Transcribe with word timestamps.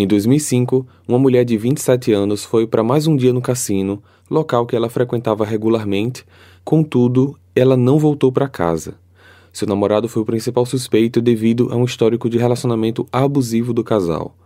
Em 0.00 0.06
2005, 0.06 0.86
uma 1.08 1.18
mulher 1.18 1.44
de 1.44 1.58
27 1.58 2.12
anos 2.12 2.44
foi 2.44 2.68
para 2.68 2.84
mais 2.84 3.08
um 3.08 3.16
dia 3.16 3.32
no 3.32 3.42
cassino, 3.42 4.00
local 4.30 4.64
que 4.64 4.76
ela 4.76 4.88
frequentava 4.88 5.44
regularmente, 5.44 6.24
contudo, 6.64 7.36
ela 7.52 7.76
não 7.76 7.98
voltou 7.98 8.30
para 8.30 8.48
casa. 8.48 8.94
Seu 9.52 9.66
namorado 9.66 10.08
foi 10.08 10.22
o 10.22 10.24
principal 10.24 10.64
suspeito 10.64 11.20
devido 11.20 11.72
a 11.72 11.74
um 11.74 11.84
histórico 11.84 12.30
de 12.30 12.38
relacionamento 12.38 13.08
abusivo 13.10 13.72
do 13.72 13.82
casal. 13.82 14.36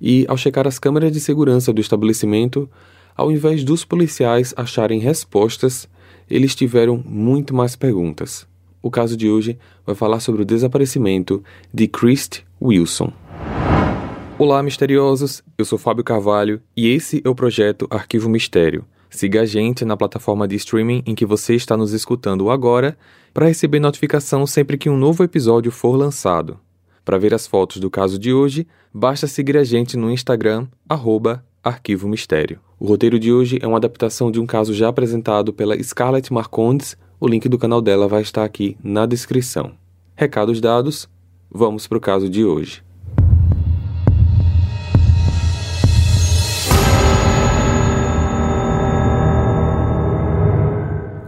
E, 0.00 0.24
ao 0.30 0.36
checar 0.38 0.66
as 0.66 0.78
câmeras 0.78 1.12
de 1.12 1.20
segurança 1.20 1.74
do 1.74 1.80
estabelecimento, 1.82 2.66
ao 3.14 3.30
invés 3.30 3.62
dos 3.64 3.84
policiais 3.84 4.54
acharem 4.56 4.98
respostas, 4.98 5.86
eles 6.30 6.54
tiveram 6.54 7.02
muito 7.04 7.54
mais 7.54 7.76
perguntas. 7.76 8.46
O 8.80 8.90
caso 8.90 9.14
de 9.14 9.28
hoje 9.28 9.58
vai 9.84 9.94
falar 9.94 10.20
sobre 10.20 10.40
o 10.40 10.46
desaparecimento 10.46 11.44
de 11.72 11.86
Christ 11.86 12.40
Wilson. 12.62 13.12
Olá, 14.44 14.60
misteriosos! 14.60 15.40
Eu 15.56 15.64
sou 15.64 15.78
Fábio 15.78 16.02
Carvalho 16.02 16.60
e 16.76 16.88
esse 16.88 17.22
é 17.24 17.28
o 17.28 17.34
projeto 17.34 17.86
Arquivo 17.88 18.28
Mistério. 18.28 18.84
Siga 19.08 19.42
a 19.42 19.46
gente 19.46 19.84
na 19.84 19.96
plataforma 19.96 20.48
de 20.48 20.56
streaming 20.56 21.00
em 21.06 21.14
que 21.14 21.24
você 21.24 21.54
está 21.54 21.76
nos 21.76 21.92
escutando 21.92 22.50
agora 22.50 22.98
para 23.32 23.46
receber 23.46 23.78
notificação 23.78 24.44
sempre 24.44 24.76
que 24.76 24.90
um 24.90 24.96
novo 24.96 25.22
episódio 25.22 25.70
for 25.70 25.94
lançado. 25.94 26.58
Para 27.04 27.18
ver 27.18 27.32
as 27.32 27.46
fotos 27.46 27.78
do 27.78 27.88
caso 27.88 28.18
de 28.18 28.32
hoje, 28.32 28.66
basta 28.92 29.28
seguir 29.28 29.56
a 29.56 29.62
gente 29.62 29.96
no 29.96 30.10
Instagram, 30.10 30.66
arroba 30.88 31.44
Arquivo 31.62 32.08
Mistério. 32.08 32.58
O 32.80 32.88
roteiro 32.88 33.20
de 33.20 33.32
hoje 33.32 33.60
é 33.62 33.66
uma 33.68 33.76
adaptação 33.76 34.28
de 34.28 34.40
um 34.40 34.44
caso 34.44 34.74
já 34.74 34.88
apresentado 34.88 35.52
pela 35.52 35.80
Scarlett 35.80 36.32
Marcondes. 36.32 36.96
O 37.20 37.28
link 37.28 37.48
do 37.48 37.58
canal 37.58 37.80
dela 37.80 38.08
vai 38.08 38.22
estar 38.22 38.42
aqui 38.42 38.76
na 38.82 39.06
descrição. 39.06 39.74
Recados 40.16 40.60
dados, 40.60 41.08
vamos 41.48 41.86
para 41.86 41.98
o 41.98 42.00
caso 42.00 42.28
de 42.28 42.44
hoje. 42.44 42.82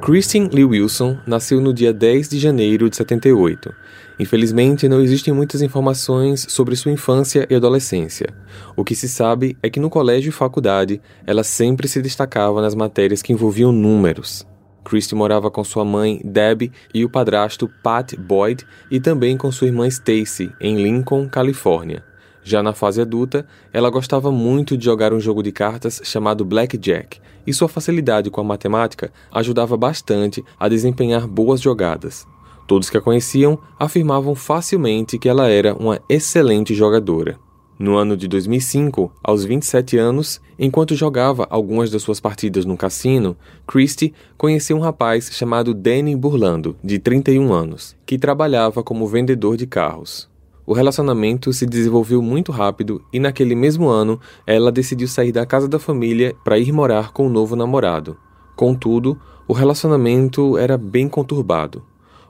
Christine 0.05 0.51
Lee 0.53 0.67
Wilson 0.67 1.17
nasceu 1.27 1.63
no 1.63 1.73
dia 1.73 1.91
10 1.91 2.29
de 2.29 2.39
janeiro 2.39 2.91
de 2.91 2.97
78. 2.97 3.75
Infelizmente, 4.21 4.87
não 4.87 5.01
existem 5.01 5.33
muitas 5.33 5.63
informações 5.63 6.45
sobre 6.47 6.77
sua 6.77 6.93
infância 6.93 7.47
e 7.49 7.55
adolescência. 7.55 8.29
O 8.77 8.85
que 8.85 8.95
se 8.95 9.09
sabe 9.09 9.57
é 9.63 9.71
que 9.71 9.81
no 9.81 9.89
colégio 9.89 10.29
e 10.29 10.31
faculdade, 10.31 11.01
ela 11.27 11.43
sempre 11.43 11.89
se 11.89 12.03
destacava 12.03 12.61
nas 12.61 12.75
matérias 12.75 13.23
que 13.23 13.33
envolviam 13.33 13.73
números. 13.73 14.47
Christie 14.85 15.17
morava 15.17 15.51
com 15.51 15.65
sua 15.65 15.87
mãe, 15.87 16.21
Deb, 16.23 16.71
e 16.93 17.03
o 17.03 17.09
padrasto 17.09 17.67
Pat 17.83 18.15
Boyd, 18.15 18.67
e 18.91 19.01
também 19.01 19.39
com 19.39 19.51
sua 19.51 19.69
irmã 19.69 19.89
Stacy, 19.89 20.53
em 20.61 20.83
Lincoln, 20.83 21.27
Califórnia. 21.31 22.05
Já 22.45 22.63
na 22.63 22.75
fase 22.75 23.01
adulta, 23.01 23.47
ela 23.73 23.89
gostava 23.89 24.31
muito 24.31 24.77
de 24.77 24.85
jogar 24.85 25.15
um 25.15 25.19
jogo 25.19 25.43
de 25.43 25.51
cartas 25.51 26.03
chamado 26.05 26.45
Blackjack, 26.45 27.19
e 27.47 27.55
sua 27.55 27.69
facilidade 27.69 28.31
com 28.31 28.41
a 28.41 28.45
matemática 28.45 29.11
ajudava 29.33 29.77
bastante 29.77 30.45
a 30.61 30.69
desempenhar 30.69 31.27
boas 31.27 31.61
jogadas. 31.61 32.27
Todos 32.67 32.91
que 32.91 32.99
a 32.99 33.01
conheciam 33.01 33.59
afirmavam 33.79 34.35
facilmente 34.35 35.19
que 35.19 35.29
ela 35.29 35.49
era 35.49 35.75
uma 35.75 36.01
excelente 36.09 36.75
jogadora. 36.75 37.39
No 37.79 37.97
ano 37.97 38.17
de 38.17 38.29
2005, 38.29 39.11
aos 39.23 39.45
27 39.45 39.99
anos, 39.99 40.41
enquanto 40.59 40.95
jogava 40.95 41.47
algumas 41.51 41.91
das 41.91 42.03
suas 42.03 42.21
partidas 42.21 42.65
no 42.65 42.77
cassino, 42.77 43.37
Christie 43.67 44.15
conheceu 44.37 44.77
um 44.77 44.81
rapaz 44.81 45.31
chamado 45.33 45.75
Danny 45.75 46.15
Burlando, 46.15 46.77
de 46.85 46.99
31 46.99 47.53
anos, 47.53 47.97
que 48.07 48.17
trabalhava 48.17 48.83
como 48.83 49.09
vendedor 49.09 49.57
de 49.57 49.67
carros. 49.67 50.33
O 50.67 50.73
relacionamento 50.73 51.53
se 51.53 51.67
desenvolveu 51.67 52.23
muito 52.23 52.51
rápido 52.51 53.03
e, 53.13 53.19
naquele 53.19 53.55
mesmo 53.55 53.89
ano, 53.89 54.19
ela 54.47 54.73
decidiu 54.73 55.07
sair 55.07 55.31
da 55.31 55.45
casa 55.45 55.69
da 55.69 55.79
família 55.79 56.35
para 56.43 56.59
ir 56.59 56.73
morar 56.73 57.13
com 57.13 57.25
o 57.25 57.27
um 57.27 57.31
novo 57.31 57.55
namorado. 57.55 58.17
Contudo, 58.57 59.19
o 59.47 59.53
relacionamento 59.53 60.57
era 60.57 60.79
bem 60.79 61.07
conturbado. 61.07 61.83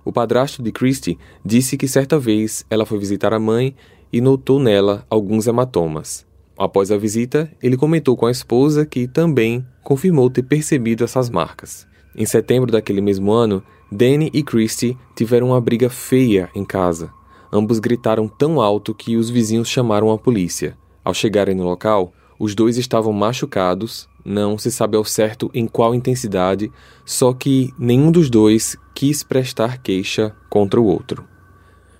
O 0.05 0.13
padrasto 0.13 0.63
de 0.63 0.73
Christie 0.73 1.19
disse 1.45 1.77
que 1.77 1.87
certa 1.87 2.19
vez 2.19 2.67
ela 2.69 2.85
foi 2.85 2.99
visitar 2.99 3.33
a 3.33 3.39
mãe 3.39 3.75
e 4.13 4.21
notou 4.21 4.59
nela 4.59 5.07
alguns 5.09 5.47
hematomas. 5.47 6.27
Após 6.59 6.91
a 6.91 6.97
visita, 6.97 7.51
ele 7.63 7.77
comentou 7.77 8.17
com 8.17 8.27
a 8.27 8.31
esposa 8.31 8.85
que 8.85 9.07
também 9.07 9.65
confirmou 9.83 10.29
ter 10.29 10.43
percebido 10.43 11.05
essas 11.05 11.31
marcas. 11.31 11.87
Em 12.17 12.27
setembro 12.27 12.71
daquele 12.71 13.01
mesmo 13.01 13.33
ano, 13.33 13.63
Danny 13.91 14.31
e 14.33 14.43
Christie 14.43 14.97
tiveram 15.17 15.49
uma 15.49 15.61
briga 15.61 15.89
feia 15.89 16.49
em 16.55 16.65
casa. 16.65 17.11
Ambos 17.57 17.79
gritaram 17.79 18.27
tão 18.27 18.61
alto 18.61 18.93
que 18.93 19.17
os 19.17 19.31
vizinhos 19.31 19.69
chamaram 19.69 20.11
a 20.11 20.19
polícia. 20.19 20.77
Ao 21.05 21.15
chegarem 21.15 21.55
no 21.55 21.63
local, 21.63 22.13
os 22.37 22.53
dois 22.53 22.77
estavam 22.77 23.13
machucados, 23.13 24.09
não 24.25 24.59
se 24.59 24.73
sabe 24.73 24.97
ao 24.97 25.05
certo 25.05 25.49
em 25.55 25.69
qual 25.69 25.95
intensidade, 25.95 26.73
só 27.05 27.33
que 27.33 27.73
nenhum 27.79 28.11
dos 28.11 28.29
dois 28.29 28.77
quis 28.93 29.23
prestar 29.23 29.79
queixa 29.79 30.35
contra 30.51 30.81
o 30.81 30.85
outro. 30.85 31.25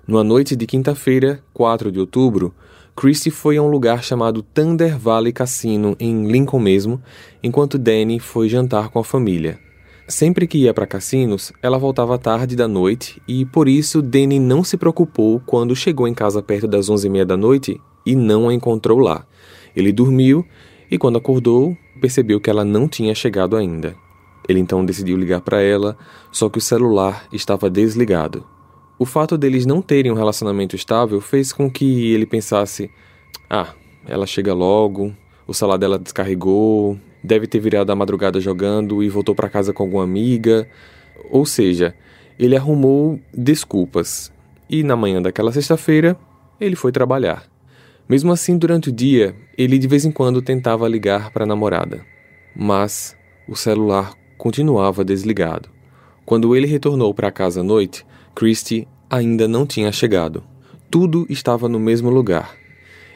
Numa 0.09 0.25
noite 0.25 0.57
de 0.57 0.67
quinta-feira, 0.67 1.41
4 1.55 1.93
de 1.93 2.01
outubro, 2.01 2.53
Christie 2.97 3.31
foi 3.31 3.57
a 3.57 3.63
um 3.63 3.69
lugar 3.69 4.03
chamado 4.03 4.43
Thunder 4.43 4.99
Valley 4.99 5.33
Cassino, 5.33 5.95
em 6.01 6.27
Lincoln 6.27 6.59
mesmo, 6.59 7.01
enquanto 7.41 7.79
Danny 7.79 8.19
foi 8.19 8.49
jantar 8.49 8.89
com 8.89 8.99
a 8.99 9.05
família. 9.05 9.61
Sempre 10.07 10.47
que 10.47 10.59
ia 10.59 10.75
para 10.75 10.87
cassinos, 10.87 11.51
ela 11.63 11.79
voltava 11.79 12.19
tarde 12.19 12.55
da 12.55 12.69
noite 12.69 13.23
e 13.27 13.47
por 13.47 13.67
isso 13.67 14.03
Danny 14.03 14.39
não 14.39 14.63
se 14.63 14.77
preocupou 14.77 15.41
quando 15.47 15.75
chegou 15.75 16.07
em 16.07 16.13
casa 16.13 16.43
perto 16.43 16.69
das 16.69 16.91
onze 16.91 17.07
e 17.07 17.11
meia 17.11 17.25
da 17.25 17.39
noite 17.39 17.81
e 18.05 18.15
não 18.15 18.51
a 18.51 18.55
encontrou 18.55 18.99
lá. 18.99 19.27
Ele 19.75 19.91
dormiu 19.93 20.45
e 20.91 20.99
quando 20.99 21.17
acordou, 21.17 21.75
percebeu 22.03 22.39
que 22.39 22.51
ela 22.51 22.67
não 22.67 22.87
tinha 22.87 23.15
chegado 23.15 23.57
ainda. 23.57 23.97
Ele 24.47 24.61
então 24.61 24.85
decidiu 24.85 25.17
ligar 25.17 25.41
para 25.41 25.63
ela, 25.63 25.97
só 26.31 26.51
que 26.51 26.59
o 26.59 26.61
celular 26.61 27.27
estava 27.33 27.71
desligado. 27.71 28.45
O 28.99 29.07
fato 29.07 29.39
deles 29.39 29.65
não 29.65 29.81
terem 29.81 30.13
um 30.13 30.17
relacionamento 30.17 30.77
estável 30.77 31.19
fez 31.19 31.51
com 31.51 31.71
que 31.71 32.13
ele 32.13 32.27
pensasse: 32.27 32.91
ah, 33.49 33.73
ela 34.07 34.27
chega 34.27 34.53
logo, 34.53 35.15
o 35.47 35.55
celular 35.55 35.79
dela 35.79 35.99
descarregou, 35.99 36.99
deve 37.25 37.47
ter 37.47 37.59
virado 37.59 37.91
a 37.91 37.97
madrugada 37.97 38.39
jogando 38.39 39.03
e 39.03 39.09
voltou 39.09 39.35
para 39.35 39.49
casa 39.49 39.73
com 39.73 39.83
alguma 39.83 40.05
amiga. 40.05 40.69
Ou 41.31 41.47
seja, 41.47 41.95
ele 42.39 42.55
arrumou 42.55 43.19
desculpas. 43.33 44.31
E 44.69 44.83
na 44.83 44.95
manhã 44.95 45.23
daquela 45.23 45.51
sexta-feira, 45.51 46.17
ele 46.61 46.77
foi 46.77 46.93
trabalhar. 46.93 47.45
Mesmo 48.07 48.31
assim, 48.31 48.59
durante 48.59 48.91
o 48.91 48.93
dia, 48.93 49.35
ele 49.57 49.79
de 49.79 49.89
vez 49.89 50.05
em 50.05 50.13
quando 50.13 50.43
tentava 50.43 50.87
ligar 50.87 51.31
para 51.31 51.45
a 51.45 51.47
namorada. 51.47 52.05
Mas 52.55 53.17
o 53.49 53.57
celular 53.57 54.13
continuava 54.37 55.03
desligado. 55.03 55.71
Quando 56.27 56.55
ele 56.55 56.67
retornou 56.67 57.15
para 57.15 57.33
casa 57.33 57.61
à 57.61 57.65
noite, 57.65 58.05
Christie 58.35 58.87
ainda 59.09 59.49
não 59.49 59.67
tinha 59.67 59.91
chegado. 59.91 60.45
Tudo 60.91 61.27
estava 61.31 61.69
no 61.69 61.81
mesmo 61.81 62.11
lugar. 62.11 62.55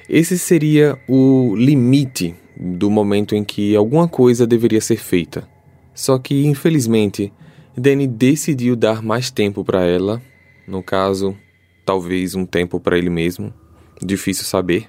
Esse 0.08 0.38
seria 0.38 0.98
o 1.06 1.54
limite 1.54 2.34
do 2.58 2.90
momento 2.90 3.36
em 3.36 3.44
que 3.44 3.76
alguma 3.76 4.08
coisa 4.08 4.46
deveria 4.46 4.80
ser 4.80 4.96
feita. 4.96 5.48
Só 5.94 6.18
que, 6.18 6.44
infelizmente, 6.46 7.32
Danny 7.76 8.06
decidiu 8.06 8.74
dar 8.74 9.02
mais 9.02 9.30
tempo 9.30 9.64
para 9.64 9.84
ela, 9.84 10.20
no 10.66 10.82
caso, 10.82 11.36
talvez 11.84 12.34
um 12.34 12.44
tempo 12.44 12.80
para 12.80 12.98
ele 12.98 13.10
mesmo, 13.10 13.54
difícil 14.02 14.44
saber. 14.44 14.88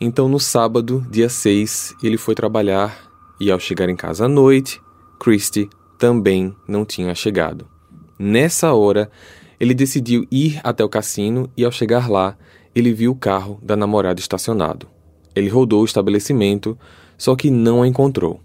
Então, 0.00 0.28
no 0.28 0.40
sábado, 0.40 1.06
dia 1.10 1.28
6, 1.28 1.96
ele 2.02 2.16
foi 2.16 2.34
trabalhar 2.34 3.10
e, 3.38 3.50
ao 3.50 3.60
chegar 3.60 3.88
em 3.88 3.96
casa 3.96 4.24
à 4.24 4.28
noite, 4.28 4.80
Christie 5.20 5.68
também 5.98 6.54
não 6.66 6.84
tinha 6.84 7.14
chegado. 7.14 7.68
Nessa 8.18 8.72
hora, 8.72 9.10
ele 9.60 9.74
decidiu 9.74 10.26
ir 10.30 10.60
até 10.64 10.82
o 10.82 10.88
cassino 10.88 11.50
e, 11.56 11.64
ao 11.64 11.72
chegar 11.72 12.10
lá, 12.10 12.36
ele 12.74 12.92
viu 12.92 13.12
o 13.12 13.16
carro 13.16 13.58
da 13.62 13.76
namorada 13.76 14.20
estacionado. 14.20 14.93
Ele 15.34 15.48
rodou 15.48 15.82
o 15.82 15.84
estabelecimento, 15.84 16.78
só 17.18 17.34
que 17.34 17.50
não 17.50 17.82
a 17.82 17.88
encontrou. 17.88 18.40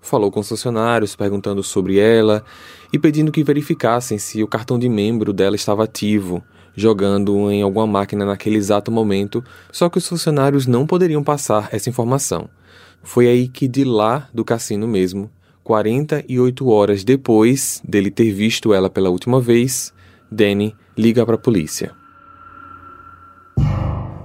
Falou 0.00 0.30
com 0.32 0.40
os 0.40 0.48
funcionários 0.48 1.14
perguntando 1.14 1.62
sobre 1.62 1.98
ela 1.98 2.44
e 2.92 2.98
pedindo 2.98 3.30
que 3.30 3.44
verificassem 3.44 4.18
se 4.18 4.42
o 4.42 4.48
cartão 4.48 4.78
de 4.78 4.88
membro 4.88 5.32
dela 5.32 5.54
estava 5.54 5.84
ativo, 5.84 6.42
jogando 6.74 7.50
em 7.50 7.62
alguma 7.62 7.86
máquina 7.86 8.24
naquele 8.24 8.56
exato 8.56 8.90
momento, 8.90 9.44
só 9.70 9.88
que 9.88 9.98
os 9.98 10.08
funcionários 10.08 10.66
não 10.66 10.86
poderiam 10.86 11.22
passar 11.22 11.68
essa 11.70 11.88
informação. 11.88 12.48
Foi 13.02 13.28
aí 13.28 13.46
que 13.46 13.68
de 13.68 13.84
lá 13.84 14.28
do 14.34 14.44
cassino 14.44 14.88
mesmo, 14.88 15.30
48 15.62 16.68
horas 16.68 17.04
depois 17.04 17.80
dele 17.86 18.10
ter 18.10 18.32
visto 18.32 18.74
ela 18.74 18.90
pela 18.90 19.10
última 19.10 19.40
vez, 19.40 19.92
Danny 20.30 20.74
liga 20.96 21.24
para 21.24 21.36
a 21.36 21.38
polícia. 21.38 21.92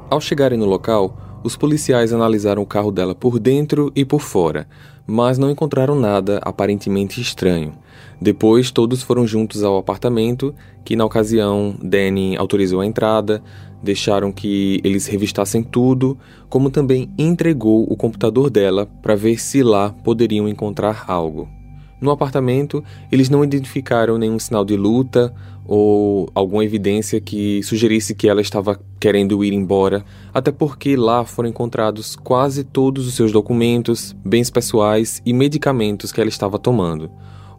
Ao 0.10 0.22
chegarem 0.22 0.58
no 0.58 0.66
local, 0.66 1.27
os 1.48 1.56
policiais 1.56 2.12
analisaram 2.12 2.62
o 2.62 2.66
carro 2.66 2.92
dela 2.92 3.16
por 3.16 3.40
dentro 3.40 3.90
e 3.96 4.04
por 4.04 4.20
fora, 4.20 4.68
mas 5.08 5.38
não 5.38 5.50
encontraram 5.50 5.98
nada 5.98 6.40
aparentemente 6.44 7.22
estranho. 7.22 7.74
Depois, 8.20 8.70
todos 8.70 9.02
foram 9.02 9.26
juntos 9.26 9.64
ao 9.64 9.78
apartamento, 9.78 10.54
que 10.84 10.96
na 10.96 11.06
ocasião 11.06 11.74
Danny 11.82 12.36
autorizou 12.36 12.82
a 12.82 12.86
entrada, 12.86 13.42
deixaram 13.82 14.30
que 14.30 14.82
eles 14.84 15.08
revistassem 15.08 15.64
tudo, 15.64 16.18
como 16.50 16.70
também 16.70 17.10
entregou 17.18 17.86
o 17.90 17.96
computador 17.96 18.50
dela 18.50 18.86
para 19.02 19.16
ver 19.16 19.40
se 19.40 19.64
lá 19.64 19.96
poderiam 20.04 20.50
encontrar 20.50 21.06
algo. 21.08 21.57
No 22.00 22.12
apartamento, 22.12 22.84
eles 23.12 23.30
não 23.30 23.44
identificaram 23.44 24.18
nenhum 24.18 24.38
sinal 24.38 24.64
de 24.64 24.76
luta 24.78 25.34
ou 25.66 26.30
alguma 26.34 26.64
evidência 26.64 27.20
que 27.20 27.62
sugerisse 27.64 28.16
que 28.16 28.30
ela 28.30 28.40
estava 28.40 28.80
querendo 29.00 29.44
ir 29.44 29.52
embora, 29.52 30.06
até 30.34 30.52
porque 30.52 30.96
lá 30.96 31.26
foram 31.26 31.50
encontrados 31.50 32.16
quase 32.16 32.64
todos 32.64 33.06
os 33.08 33.16
seus 33.16 33.32
documentos, 33.32 34.16
bens 34.24 34.50
pessoais 34.50 35.22
e 35.26 35.34
medicamentos 35.34 36.12
que 36.12 36.22
ela 36.22 36.30
estava 36.30 36.58
tomando. 36.58 37.10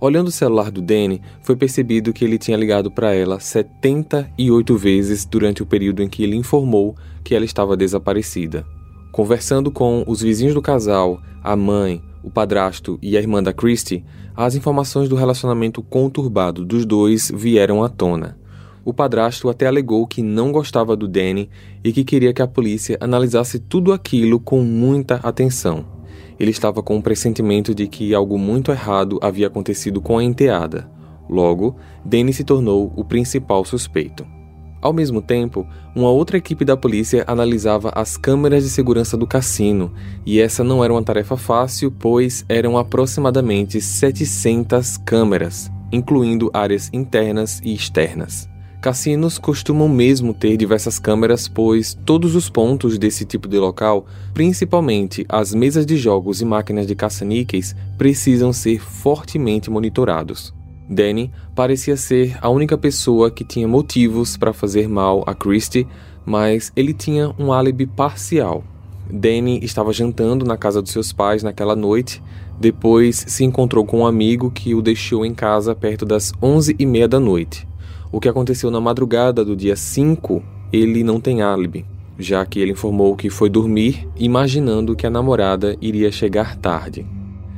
Olhando 0.01 0.29
o 0.29 0.33
celular 0.33 0.71
do 0.71 0.81
Danny, 0.81 1.21
foi 1.43 1.57
percebido 1.57 2.13
que 2.13 2.25
ele 2.25 2.39
tinha 2.39 2.57
ligado 2.57 2.89
para 2.89 3.13
ela 3.13 3.41
78 3.41 4.77
vezes 4.77 5.25
durante 5.25 5.63
o 5.63 5.67
período 5.67 6.03
em 6.03 6.09
que 6.09 6.23
ele 6.23 6.37
informou 6.37 6.95
que 7.25 7.35
ela 7.35 7.45
estava 7.45 7.77
desaparecida. 7.77 8.65
Conversando 9.11 9.73
com 9.73 10.05
os 10.07 10.23
vizinhos 10.23 10.55
do 10.55 10.63
casal, 10.63 11.21
a 11.43 11.57
mãe, 11.57 12.01
o 12.23 12.31
padrasto 12.31 12.99
e 13.03 13.17
a 13.17 13.21
irmã 13.21 13.43
da 13.43 13.53
Christie, 13.53 14.05
as 14.37 14.55
informações 14.55 15.09
do 15.09 15.17
relacionamento 15.17 15.83
conturbado 15.83 16.65
dos 16.65 16.85
dois 16.85 17.31
vieram 17.35 17.83
à 17.83 17.89
tona. 17.89 18.39
O 18.85 18.95
padrasto 18.95 19.49
até 19.49 19.67
alegou 19.67 20.07
que 20.07 20.23
não 20.23 20.51
gostava 20.51 20.97
do 20.97 21.07
Danny 21.07 21.51
e 21.85 21.93
que 21.93 22.05
queria 22.05 22.33
que 22.33 22.43
a 22.43 22.47
polícia 22.47 22.97
analisasse 23.01 23.59
tudo 23.59 23.93
aquilo 23.93 24.41
com 24.41 24.63
muita 24.63 25.17
atenção 25.17 25.99
ele 26.39 26.51
estava 26.51 26.83
com 26.83 26.97
um 26.97 27.03
pressentimento 27.03 27.75
de 27.75 27.89
que 27.89 28.15
algo 28.15 28.39
muito 28.39 28.71
errado 28.71 29.19
havia 29.21 29.49
acontecido 29.49 30.01
com 30.01 30.19
a 30.19 30.25
enteada. 30.25 30.89
Logo, 31.29 31.77
Danny 32.05 32.33
se 32.33 32.45
tornou 32.45 32.93
o 32.97 33.05
principal 33.05 33.65
suspeito. 33.65 34.38
Ao 34.81 34.93
mesmo 34.93 35.21
tempo, 35.21 35.67
uma 35.95 36.09
outra 36.11 36.37
equipe 36.39 36.65
da 36.65 36.77
polícia 36.77 37.25
analisava 37.27 37.91
as 37.95 38.17
câmeras 38.17 38.63
de 38.63 38.71
segurança 38.71 39.17
do 39.17 39.27
cassino, 39.27 39.93
e 40.25 40.41
essa 40.41 40.63
não 40.63 40.85
era 40.85 40.93
uma 40.93 41.03
tarefa 41.03 41.37
fácil, 41.37 41.91
pois 41.91 42.45
eram 42.49 42.79
aproximadamente 42.79 43.81
700 43.81 44.97
câmeras, 44.99 45.71
incluindo 45.91 46.51
áreas 46.55 46.89
internas 46.93 47.61
e 47.65 47.75
externas. 47.75 48.49
Cassinos 48.81 49.39
costumam 49.39 49.89
mesmo 49.89 50.33
ter 50.33 50.57
diversas 50.57 51.01
câmeras, 51.01 51.49
pois 51.49 51.99
todos 52.07 52.37
os 52.37 52.49
pontos 52.49 52.97
desse 52.97 53.25
tipo 53.25 53.49
de 53.49 53.59
local, 53.59 54.07
principalmente 54.33 55.27
as 55.29 55.53
mesas 55.53 55.85
de 55.85 55.97
jogos 55.97 56.41
e 56.41 56.45
máquinas 56.45 56.87
de 56.87 56.95
caça-níqueis, 56.95 57.75
precisam 57.97 58.53
ser 58.53 58.79
fortemente 58.79 59.69
monitorados. 59.69 60.55
Danny 60.89 61.31
parecia 61.55 61.97
ser 61.97 62.39
a 62.41 62.49
única 62.49 62.79
pessoa 62.79 63.31
que 63.31 63.45
tinha 63.45 63.69
motivos 63.69 64.37
para 64.37 64.53
fazer 64.53 64.89
mal 64.89 65.23
a 65.27 65.35
Christie, 65.35 65.87
mas 66.25 66.73
ele 66.75 66.95
tinha 66.95 67.35
um 67.39 67.53
álibi 67.53 67.87
parcial. 67.87 68.65
Danny 69.11 69.61
estava 69.63 69.93
jantando 69.93 70.45
na 70.45 70.57
casa 70.57 70.81
dos 70.83 70.91
seus 70.91 71.13
pais 71.13 71.43
naquela 71.43 71.77
noite, 71.77 72.23
depois 72.59 73.25
se 73.29 73.45
encontrou 73.45 73.85
com 73.85 74.01
um 74.01 74.07
amigo 74.07 74.51
que 74.51 74.75
o 74.75 74.83
deixou 74.83 75.25
em 75.25 75.35
casa 75.35 75.75
perto 75.75 76.05
das 76.05 76.33
11 76.43 76.77
e 76.79 76.87
meia 76.87 77.09
da 77.09 77.21
noite. 77.21 77.67
O 78.11 78.21
que 78.21 78.29
aconteceu 78.29 78.71
na 78.71 78.81
madrugada 78.81 79.45
do 79.45 79.55
dia 79.55 79.77
5, 79.77 80.43
ele 80.73 81.05
não 81.05 81.21
tem 81.21 81.43
álibi, 81.43 81.85
já 82.19 82.45
que 82.45 82.59
ele 82.59 82.73
informou 82.73 83.15
que 83.15 83.31
foi 83.31 83.49
dormir 83.49 84.09
imaginando 84.19 84.97
que 84.97 85.07
a 85.07 85.11
namorada 85.11 85.77
iria 85.81 86.11
chegar 86.11 86.57
tarde. 86.57 87.07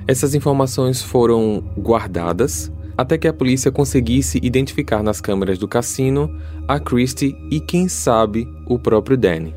Essas 0.06 0.35
informações 0.35 1.03
foram 1.03 1.62
guardadas 1.79 2.71
até 2.96 3.16
que 3.16 3.28
a 3.28 3.32
polícia 3.32 3.70
conseguisse 3.70 4.38
identificar 4.42 5.02
nas 5.02 5.20
câmeras 5.20 5.58
do 5.58 5.69
cassino 5.69 6.34
a 6.69 6.78
Christie 6.78 7.37
e, 7.50 7.60
quem 7.60 7.88
sabe, 7.88 8.48
o 8.66 8.78
próprio 8.78 9.16
Danny. 9.16 9.54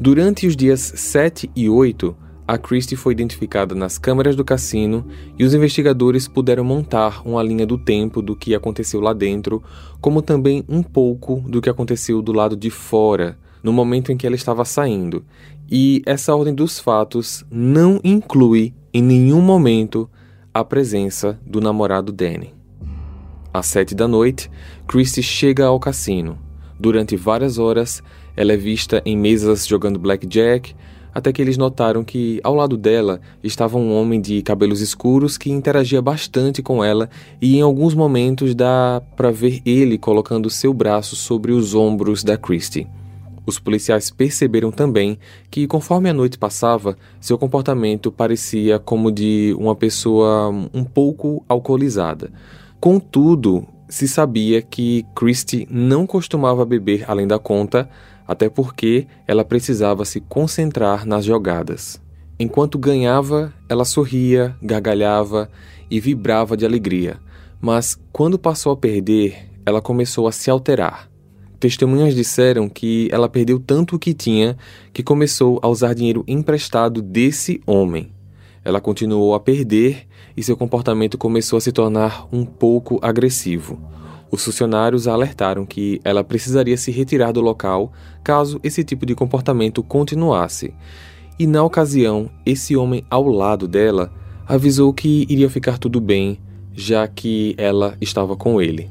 Durante 0.00 0.46
os 0.46 0.54
dias 0.54 0.92
7 0.94 1.50
e 1.56 1.68
8, 1.68 2.14
a 2.48 2.56
Christie 2.56 2.96
foi 2.96 3.12
identificada 3.12 3.74
nas 3.74 3.98
câmeras 3.98 4.36
do 4.36 4.44
cassino 4.44 5.04
e 5.36 5.42
os 5.42 5.52
investigadores 5.52 6.28
puderam 6.28 6.62
montar 6.62 7.26
uma 7.26 7.42
linha 7.42 7.66
do 7.66 7.76
tempo 7.76 8.22
do 8.22 8.36
que 8.36 8.54
aconteceu 8.54 9.00
lá 9.00 9.12
dentro, 9.12 9.62
como 10.00 10.22
também 10.22 10.64
um 10.68 10.82
pouco 10.82 11.42
do 11.48 11.60
que 11.60 11.68
aconteceu 11.68 12.22
do 12.22 12.32
lado 12.32 12.54
de 12.54 12.70
fora, 12.70 13.36
no 13.62 13.72
momento 13.72 14.12
em 14.12 14.16
que 14.16 14.26
ela 14.26 14.36
estava 14.36 14.64
saindo. 14.64 15.24
E 15.68 16.02
essa 16.06 16.36
ordem 16.36 16.54
dos 16.54 16.78
fatos 16.78 17.44
não 17.50 18.00
inclui 18.04 18.72
em 18.94 19.02
nenhum 19.02 19.40
momento 19.40 20.08
a 20.54 20.64
presença 20.64 21.38
do 21.44 21.60
namorado 21.60 22.12
Danny. 22.12 22.55
Às 23.56 23.64
sete 23.64 23.94
da 23.94 24.06
noite, 24.06 24.50
Christie 24.86 25.22
chega 25.22 25.64
ao 25.64 25.80
cassino. 25.80 26.38
Durante 26.78 27.16
várias 27.16 27.56
horas, 27.56 28.02
ela 28.36 28.52
é 28.52 28.56
vista 28.56 29.00
em 29.02 29.16
mesas 29.16 29.66
jogando 29.66 29.98
blackjack, 29.98 30.74
até 31.14 31.32
que 31.32 31.40
eles 31.40 31.56
notaram 31.56 32.04
que 32.04 32.38
ao 32.44 32.54
lado 32.54 32.76
dela 32.76 33.18
estava 33.42 33.78
um 33.78 33.94
homem 33.94 34.20
de 34.20 34.42
cabelos 34.42 34.82
escuros 34.82 35.38
que 35.38 35.50
interagia 35.50 36.02
bastante 36.02 36.62
com 36.62 36.84
ela 36.84 37.08
e 37.40 37.56
em 37.56 37.62
alguns 37.62 37.94
momentos 37.94 38.54
dá 38.54 39.02
para 39.16 39.30
ver 39.30 39.62
ele 39.64 39.96
colocando 39.96 40.50
seu 40.50 40.74
braço 40.74 41.16
sobre 41.16 41.50
os 41.52 41.74
ombros 41.74 42.22
da 42.22 42.36
Christie. 42.36 42.86
Os 43.46 43.58
policiais 43.58 44.10
perceberam 44.10 44.70
também 44.70 45.18
que, 45.50 45.66
conforme 45.66 46.10
a 46.10 46.12
noite 46.12 46.36
passava, 46.36 46.94
seu 47.18 47.38
comportamento 47.38 48.12
parecia 48.12 48.78
como 48.78 49.10
de 49.10 49.56
uma 49.58 49.74
pessoa 49.74 50.50
um 50.74 50.84
pouco 50.84 51.42
alcoolizada. 51.48 52.30
Contudo, 52.80 53.66
se 53.88 54.06
sabia 54.06 54.60
que 54.60 55.04
Christie 55.14 55.66
não 55.70 56.06
costumava 56.06 56.64
beber 56.64 57.04
além 57.08 57.26
da 57.26 57.38
conta, 57.38 57.88
até 58.26 58.48
porque 58.48 59.06
ela 59.26 59.44
precisava 59.44 60.04
se 60.04 60.20
concentrar 60.20 61.06
nas 61.06 61.24
jogadas. 61.24 62.00
Enquanto 62.38 62.78
ganhava, 62.78 63.52
ela 63.68 63.84
sorria, 63.84 64.54
gargalhava 64.60 65.48
e 65.90 66.00
vibrava 66.00 66.56
de 66.56 66.66
alegria, 66.66 67.18
mas 67.60 67.98
quando 68.12 68.38
passou 68.38 68.72
a 68.72 68.76
perder, 68.76 69.48
ela 69.64 69.80
começou 69.80 70.28
a 70.28 70.32
se 70.32 70.50
alterar. 70.50 71.08
Testemunhas 71.58 72.14
disseram 72.14 72.68
que 72.68 73.08
ela 73.10 73.28
perdeu 73.28 73.58
tanto 73.58 73.96
o 73.96 73.98
que 73.98 74.12
tinha 74.12 74.56
que 74.92 75.02
começou 75.02 75.58
a 75.62 75.68
usar 75.68 75.94
dinheiro 75.94 76.22
emprestado 76.28 77.00
desse 77.00 77.60
homem. 77.66 78.12
Ela 78.66 78.80
continuou 78.80 79.32
a 79.32 79.38
perder 79.38 80.08
e 80.36 80.42
seu 80.42 80.56
comportamento 80.56 81.16
começou 81.16 81.56
a 81.56 81.60
se 81.60 81.70
tornar 81.70 82.26
um 82.32 82.44
pouco 82.44 82.98
agressivo. 83.00 83.78
Os 84.28 84.44
funcionários 84.44 85.06
a 85.06 85.12
alertaram 85.12 85.64
que 85.64 86.00
ela 86.02 86.24
precisaria 86.24 86.76
se 86.76 86.90
retirar 86.90 87.30
do 87.30 87.40
local 87.40 87.92
caso 88.24 88.58
esse 88.64 88.82
tipo 88.82 89.06
de 89.06 89.14
comportamento 89.14 89.84
continuasse. 89.84 90.74
E 91.38 91.46
na 91.46 91.62
ocasião, 91.62 92.28
esse 92.44 92.74
homem 92.74 93.04
ao 93.08 93.28
lado 93.28 93.68
dela 93.68 94.12
avisou 94.48 94.92
que 94.92 95.24
iria 95.28 95.48
ficar 95.48 95.78
tudo 95.78 96.00
bem, 96.00 96.36
já 96.74 97.06
que 97.06 97.54
ela 97.56 97.96
estava 98.00 98.34
com 98.34 98.60
ele. 98.60 98.90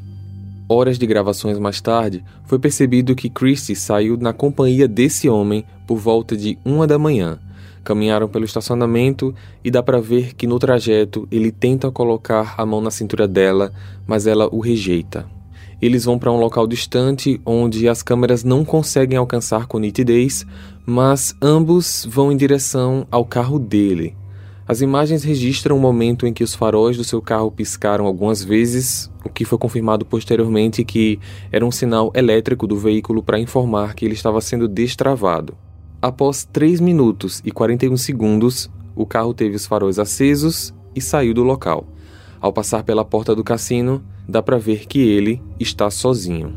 Horas 0.69 0.97
de 0.97 1.05
gravações 1.05 1.59
mais 1.59 1.81
tarde, 1.81 2.23
foi 2.45 2.59
percebido 2.59 3.13
que 3.13 3.29
Christie 3.29 3.75
saiu 3.75 4.15
na 4.15 4.31
companhia 4.31 4.87
desse 4.87 5.27
homem 5.27 5.65
por 5.85 5.97
volta 5.97 6.37
de 6.37 6.57
uma 6.63 6.87
da 6.87 6.97
manhã. 6.97 7.41
Caminharam 7.85 8.27
pelo 8.27 8.45
estacionamento 8.45 9.33
e 9.63 9.69
dá 9.69 9.83
para 9.83 10.01
ver 10.01 10.33
que 10.33 10.47
no 10.47 10.57
trajeto 10.57 11.27
ele 11.31 11.51
tenta 11.51 11.91
colocar 11.91 12.55
a 12.57 12.65
mão 12.65 12.81
na 12.81 12.89
cintura 12.89 13.27
dela, 13.27 13.71
mas 14.07 14.25
ela 14.25 14.49
o 14.51 14.59
rejeita. 14.59 15.27
Eles 15.79 16.03
vão 16.03 16.17
para 16.17 16.31
um 16.31 16.39
local 16.39 16.65
distante 16.65 17.39
onde 17.45 17.87
as 17.87 18.01
câmeras 18.01 18.43
não 18.43 18.65
conseguem 18.65 19.19
alcançar 19.19 19.67
com 19.67 19.77
nitidez, 19.77 20.47
mas 20.83 21.35
ambos 21.39 22.07
vão 22.09 22.31
em 22.31 22.37
direção 22.37 23.05
ao 23.11 23.23
carro 23.23 23.59
dele. 23.59 24.17
As 24.67 24.81
imagens 24.81 25.23
registram 25.23 25.77
o 25.77 25.79
momento 25.79 26.25
em 26.25 26.33
que 26.33 26.43
os 26.43 26.55
faróis 26.55 26.97
do 26.97 27.03
seu 27.03 27.21
carro 27.21 27.51
piscaram 27.51 28.07
algumas 28.07 28.43
vezes, 28.43 29.11
o 29.23 29.29
que 29.29 29.45
foi 29.45 29.59
confirmado 29.59 30.03
posteriormente 30.03 30.83
que 30.83 31.19
era 31.51 31.63
um 31.63 31.71
sinal 31.71 32.11
elétrico 32.15 32.65
do 32.65 32.75
veículo 32.75 33.21
para 33.21 33.39
informar 33.39 33.93
que 33.93 34.05
ele 34.05 34.15
estava 34.15 34.41
sendo 34.41 34.67
destravado. 34.67 35.55
Após 36.05 36.45
3 36.53 36.81
minutos 36.81 37.41
e 37.43 37.49
41 37.49 37.97
segundos, 37.97 38.69
o 38.95 39.07
carro 39.07 39.33
teve 39.33 39.55
os 39.55 39.65
faróis 39.65 39.97
acesos 39.97 40.71
e 40.95 41.01
saiu 41.01 41.33
do 41.33 41.41
local. 41.41 41.83
Ao 42.39 42.53
passar 42.53 42.83
pela 42.83 43.03
porta 43.03 43.33
do 43.33 43.43
cassino, 43.43 44.03
dá 44.29 44.39
para 44.39 44.59
ver 44.59 44.85
que 44.85 44.99
ele 44.99 45.41
está 45.59 45.89
sozinho. 45.89 46.55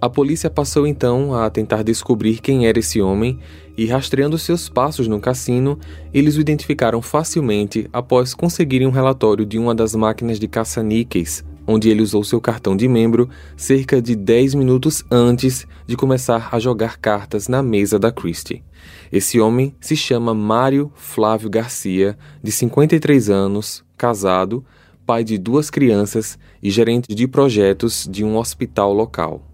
A 0.00 0.08
polícia 0.08 0.48
passou 0.48 0.86
então 0.86 1.34
a 1.34 1.50
tentar 1.50 1.82
descobrir 1.82 2.40
quem 2.40 2.66
era 2.66 2.78
esse 2.78 3.02
homem 3.02 3.38
e, 3.76 3.84
rastreando 3.84 4.38
seus 4.38 4.66
passos 4.66 5.06
no 5.06 5.20
cassino, 5.20 5.78
eles 6.10 6.38
o 6.38 6.40
identificaram 6.40 7.02
facilmente 7.02 7.86
após 7.92 8.32
conseguirem 8.32 8.86
um 8.86 8.90
relatório 8.90 9.44
de 9.44 9.58
uma 9.58 9.74
das 9.74 9.94
máquinas 9.94 10.40
de 10.40 10.48
caça-níqueis 10.48 11.44
onde 11.66 11.88
ele 11.88 12.02
usou 12.02 12.22
seu 12.24 12.40
cartão 12.40 12.76
de 12.76 12.88
membro 12.88 13.28
cerca 13.56 14.00
de 14.00 14.14
10 14.14 14.54
minutos 14.54 15.04
antes 15.10 15.66
de 15.86 15.96
começar 15.96 16.48
a 16.52 16.58
jogar 16.58 16.98
cartas 16.98 17.48
na 17.48 17.62
mesa 17.62 17.98
da 17.98 18.12
Christie. 18.12 18.62
Esse 19.10 19.40
homem 19.40 19.74
se 19.80 19.96
chama 19.96 20.34
Mário 20.34 20.92
Flávio 20.94 21.48
Garcia, 21.48 22.18
de 22.42 22.52
53 22.52 23.30
anos, 23.30 23.84
casado, 23.96 24.64
pai 25.06 25.22
de 25.22 25.38
duas 25.38 25.70
crianças 25.70 26.38
e 26.62 26.70
gerente 26.70 27.14
de 27.14 27.28
projetos 27.28 28.08
de 28.10 28.24
um 28.24 28.36
hospital 28.36 28.92
local. 28.92 29.53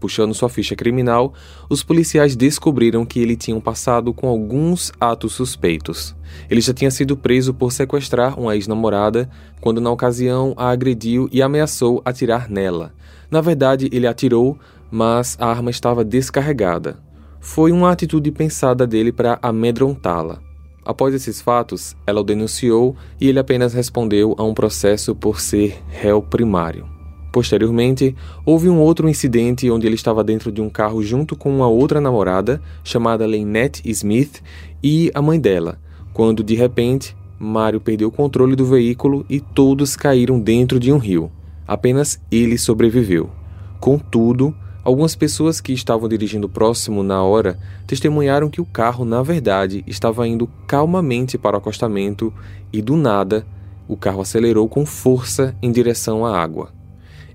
Puxando 0.00 0.34
sua 0.34 0.48
ficha 0.48 0.76
criminal, 0.76 1.34
os 1.68 1.82
policiais 1.82 2.36
descobriram 2.36 3.04
que 3.04 3.18
ele 3.18 3.36
tinha 3.36 3.60
passado 3.60 4.14
com 4.14 4.28
alguns 4.28 4.92
atos 5.00 5.32
suspeitos. 5.32 6.14
Ele 6.48 6.60
já 6.60 6.72
tinha 6.72 6.90
sido 6.90 7.16
preso 7.16 7.52
por 7.52 7.72
sequestrar 7.72 8.38
uma 8.38 8.54
ex-namorada, 8.54 9.28
quando 9.60 9.80
na 9.80 9.90
ocasião 9.90 10.54
a 10.56 10.70
agrediu 10.70 11.28
e 11.32 11.42
ameaçou 11.42 12.00
atirar 12.04 12.48
nela. 12.48 12.92
Na 13.30 13.40
verdade, 13.40 13.88
ele 13.92 14.06
atirou, 14.06 14.56
mas 14.90 15.36
a 15.40 15.46
arma 15.46 15.70
estava 15.70 16.04
descarregada. 16.04 16.98
Foi 17.40 17.72
uma 17.72 17.90
atitude 17.90 18.30
pensada 18.30 18.86
dele 18.86 19.12
para 19.12 19.38
amedrontá-la. 19.42 20.40
Após 20.84 21.12
esses 21.12 21.40
fatos, 21.40 21.96
ela 22.06 22.20
o 22.20 22.24
denunciou 22.24 22.96
e 23.20 23.28
ele 23.28 23.38
apenas 23.38 23.74
respondeu 23.74 24.34
a 24.38 24.44
um 24.44 24.54
processo 24.54 25.14
por 25.14 25.40
ser 25.40 25.82
réu 25.88 26.22
primário. 26.22 26.97
Posteriormente, 27.38 28.16
houve 28.44 28.68
um 28.68 28.80
outro 28.80 29.08
incidente 29.08 29.70
onde 29.70 29.86
ele 29.86 29.94
estava 29.94 30.24
dentro 30.24 30.50
de 30.50 30.60
um 30.60 30.68
carro 30.68 31.00
junto 31.04 31.36
com 31.36 31.54
uma 31.54 31.68
outra 31.68 32.00
namorada, 32.00 32.60
chamada 32.82 33.28
Lynette 33.28 33.80
Smith, 33.88 34.42
e 34.82 35.08
a 35.14 35.22
mãe 35.22 35.38
dela, 35.38 35.78
quando 36.12 36.42
de 36.42 36.56
repente 36.56 37.16
Mário 37.38 37.80
perdeu 37.80 38.08
o 38.08 38.10
controle 38.10 38.56
do 38.56 38.66
veículo 38.66 39.24
e 39.30 39.38
todos 39.38 39.94
caíram 39.94 40.40
dentro 40.40 40.80
de 40.80 40.92
um 40.92 40.98
rio. 40.98 41.30
Apenas 41.64 42.20
ele 42.28 42.58
sobreviveu. 42.58 43.30
Contudo, 43.78 44.52
algumas 44.82 45.14
pessoas 45.14 45.60
que 45.60 45.72
estavam 45.72 46.08
dirigindo 46.08 46.48
próximo 46.48 47.04
na 47.04 47.22
hora 47.22 47.56
testemunharam 47.86 48.50
que 48.50 48.60
o 48.60 48.66
carro, 48.66 49.04
na 49.04 49.22
verdade, 49.22 49.84
estava 49.86 50.26
indo 50.26 50.50
calmamente 50.66 51.38
para 51.38 51.54
o 51.54 51.60
acostamento 51.60 52.34
e, 52.72 52.82
do 52.82 52.96
nada, 52.96 53.46
o 53.86 53.96
carro 53.96 54.22
acelerou 54.22 54.68
com 54.68 54.84
força 54.84 55.54
em 55.62 55.70
direção 55.70 56.26
à 56.26 56.36
água. 56.36 56.76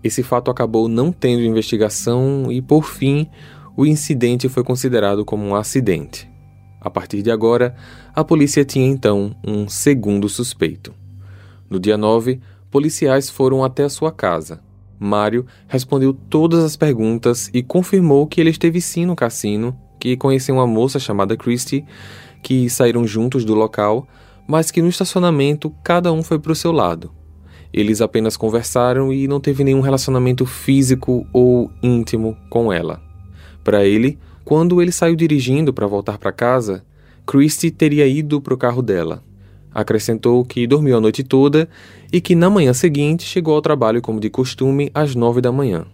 Esse 0.04 0.22
fato 0.22 0.52
acabou 0.52 0.88
não 0.88 1.12
tendo 1.12 1.44
investigação 1.44 2.52
e, 2.52 2.62
por 2.62 2.84
fim, 2.84 3.28
o 3.76 3.86
incidente 3.86 4.50
foi 4.50 4.64
considerado 4.64 5.24
como 5.24 5.46
um 5.46 5.56
acidente. 5.56 6.30
A 6.82 6.90
partir 6.90 7.22
de 7.22 7.32
agora, 7.32 7.74
a 8.14 8.24
polícia 8.24 8.66
tinha 8.66 8.86
então 8.86 9.34
um 9.46 9.70
segundo 9.70 10.28
suspeito. 10.28 10.94
No 11.70 11.80
dia 11.80 11.98
9, 11.98 12.42
policiais 12.70 13.30
foram 13.30 13.64
até 13.64 13.86
a 13.86 13.90
sua 13.90 14.12
casa. 14.12 14.60
Mário 15.00 15.46
respondeu 15.68 16.14
todas 16.14 16.64
as 16.64 16.76
perguntas 16.76 17.50
e 17.54 17.64
confirmou 17.64 18.28
que 18.28 18.42
ele 18.42 18.50
esteve 18.50 18.82
sim 18.82 19.06
no 19.06 19.16
cassino, 19.16 19.78
que 20.00 20.18
conheceu 20.18 20.56
uma 20.56 20.68
moça 20.68 21.00
chamada 21.00 21.38
Christie, 21.38 21.86
que 22.42 22.70
saíram 22.70 23.08
juntos 23.08 23.46
do 23.46 23.54
local, 23.54 24.06
mas 24.46 24.70
que 24.70 24.82
no 24.82 24.90
estacionamento 24.90 25.74
cada 25.84 26.12
um 26.12 26.22
foi 26.22 26.38
para 26.38 26.52
o 26.52 26.56
seu 26.56 26.72
lado. 26.74 27.12
Eles 27.74 28.02
apenas 28.02 28.38
conversaram 28.38 29.12
e 29.12 29.28
não 29.28 29.40
teve 29.40 29.64
nenhum 29.64 29.82
relacionamento 29.82 30.46
físico 30.46 31.26
ou 31.34 31.72
íntimo 31.82 32.38
com 32.50 32.72
ela. 32.72 33.02
Para 33.64 33.84
ele, 33.84 34.20
quando 34.46 34.82
ele 34.82 34.92
saiu 34.92 35.16
dirigindo 35.16 35.74
para 35.74 35.88
voltar 35.88 36.18
para 36.18 36.32
casa, 36.32 36.84
Christie 37.26 37.72
teria 37.72 38.06
ido 38.06 38.40
para 38.40 38.54
o 38.54 38.58
carro 38.58 38.82
dela. 38.82 39.24
Acrescentou 39.74 40.46
que 40.46 40.68
dormiu 40.68 40.98
a 40.98 41.02
noite 41.02 41.24
toda 41.24 41.68
e 42.12 42.22
que 42.22 42.36
na 42.36 42.50
manhã 42.50 42.74
seguinte 42.74 43.24
chegou 43.24 43.56
ao 43.56 43.62
trabalho 43.62 44.02
como 44.02 44.20
de 44.20 44.30
costume 44.30 44.92
às 44.94 45.16
nove 45.16 45.42
da 45.42 45.52
manhã. 45.52 45.86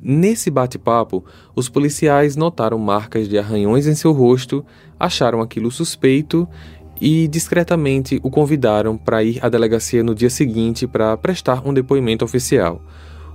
Nesse 0.00 0.50
bate-papo, 0.50 1.24
os 1.56 1.68
policiais 1.68 2.36
notaram 2.36 2.78
marcas 2.78 3.26
de 3.26 3.38
arranhões 3.38 3.86
em 3.86 3.94
seu 3.94 4.12
rosto, 4.12 4.64
acharam 5.00 5.40
aquilo 5.40 5.70
suspeito 5.70 6.46
e 7.00 7.26
discretamente 7.28 8.20
o 8.22 8.30
convidaram 8.30 8.96
para 8.96 9.22
ir 9.22 9.38
à 9.44 9.48
delegacia 9.48 10.02
no 10.02 10.14
dia 10.14 10.30
seguinte 10.30 10.86
para 10.86 11.16
prestar 11.16 11.66
um 11.66 11.74
depoimento 11.74 12.24
oficial. 12.24 12.80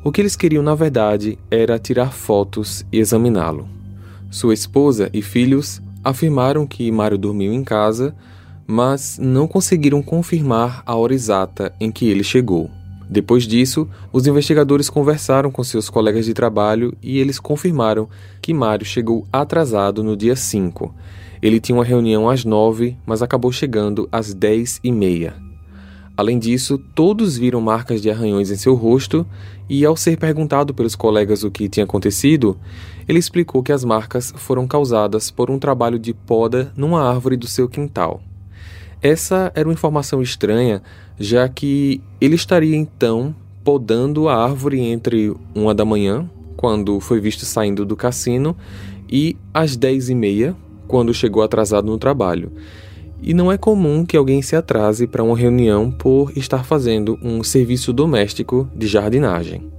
O 0.04 0.12
que 0.12 0.22
eles 0.22 0.36
queriam, 0.36 0.64
na 0.64 0.76
verdade, 0.76 1.38
era 1.52 1.78
tirar 1.78 2.14
fotos 2.14 2.86
e 2.92 3.00
examiná-lo. 3.00 3.68
Sua 4.30 4.54
esposa 4.54 5.10
e 5.14 5.22
filhos 5.22 5.82
afirmaram 6.04 6.66
que 6.66 6.90
Mário 6.92 7.18
dormiu 7.18 7.52
em 7.52 7.64
casa, 7.64 8.16
mas 8.66 9.18
não 9.20 9.48
conseguiram 9.48 10.02
confirmar 10.02 10.82
a 10.86 10.96
hora 10.96 11.14
exata 11.14 11.74
em 11.80 11.92
que 11.92 12.08
ele 12.08 12.24
chegou. 12.24 12.70
Depois 13.10 13.44
disso, 13.44 13.90
os 14.14 14.28
investigadores 14.28 14.90
conversaram 14.90 15.52
com 15.52 15.64
seus 15.64 15.90
colegas 15.90 16.26
de 16.26 16.34
trabalho 16.34 16.96
e 17.02 17.18
eles 17.18 17.40
confirmaram 17.40 18.08
que 18.40 18.54
Mário 18.54 18.86
chegou 18.86 19.28
atrasado 19.34 20.04
no 20.04 20.16
dia 20.16 20.36
5 20.36 20.94
ele 21.42 21.60
tinha 21.60 21.78
uma 21.78 21.84
reunião 21.84 22.30
às 22.30 22.44
nove, 22.46 22.98
mas 23.06 23.22
acabou 23.22 23.52
chegando 23.52 24.08
às 24.12 24.34
dez 24.34 24.80
e 24.84 24.92
meia. 24.92 25.36
Além 26.20 26.38
disso, 26.38 26.78
todos 26.78 27.38
viram 27.38 27.62
marcas 27.62 28.02
de 28.02 28.12
arranhões 28.12 28.52
em 28.52 28.58
seu 28.58 28.76
rosto 28.76 29.26
e, 29.70 29.86
ao 29.86 29.96
ser 29.96 30.18
perguntado 30.18 30.74
pelos 30.74 30.94
colegas 30.94 31.46
o 31.46 31.50
que 31.50 31.70
tinha 31.70 31.86
acontecido, 31.86 32.58
ele 33.08 33.20
explicou 33.20 33.64
que 33.64 33.72
as 33.72 33.86
marcas 33.86 34.34
foram 34.36 34.68
causadas 34.68 35.32
por 35.32 35.50
um 35.50 35.58
trabalho 35.58 35.98
de 35.98 36.14
poda 36.14 36.74
numa 36.76 37.10
árvore 37.10 37.38
do 37.38 37.48
seu 37.48 37.70
quintal. 37.70 38.22
Essa 39.02 39.50
era 39.56 39.66
uma 39.66 39.74
informação 39.74 40.22
estranha, 40.22 40.82
já 41.18 41.48
que 41.48 42.02
ele 42.20 42.36
estaria 42.36 42.76
então 42.76 43.34
podando 43.64 44.28
a 44.28 44.36
árvore 44.36 44.82
entre 44.82 45.34
uma 45.56 45.74
da 45.74 45.86
manhã, 45.86 46.30
quando 46.58 47.00
foi 47.00 47.22
visto 47.22 47.46
saindo 47.46 47.86
do 47.86 47.96
cassino, 47.96 48.58
e 49.10 49.38
às 49.54 49.78
dez 49.78 50.10
e 50.10 50.16
meia, 50.16 50.54
quando 50.90 51.14
chegou 51.14 51.44
atrasado 51.44 51.86
no 51.86 52.00
trabalho. 52.00 52.52
E 53.22 53.34
não 53.34 53.52
é 53.52 53.58
comum 53.58 54.04
que 54.04 54.18
alguém 54.18 54.42
se 54.42 54.56
atrase 54.56 55.06
para 55.06 55.24
uma 55.24 55.38
reunião 55.38 55.92
por 55.92 56.36
estar 56.36 56.66
fazendo 56.66 57.18
um 57.22 57.44
serviço 57.44 57.94
doméstico 57.94 58.68
de 58.76 58.88
jardinagem. 58.88 59.70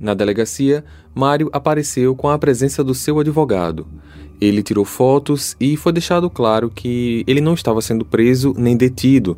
Na 0.00 0.14
delegacia, 0.14 0.84
Mário 1.14 1.50
apareceu 1.52 2.16
com 2.16 2.28
a 2.30 2.38
presença 2.38 2.82
do 2.82 2.94
seu 2.94 3.18
advogado. 3.18 3.86
Ele 4.40 4.62
tirou 4.62 4.84
fotos 4.84 5.56
e 5.60 5.76
foi 5.76 5.92
deixado 5.92 6.30
claro 6.30 6.70
que 6.70 7.24
ele 7.26 7.40
não 7.40 7.54
estava 7.54 7.82
sendo 7.82 8.04
preso 8.04 8.54
nem 8.56 8.76
detido, 8.76 9.36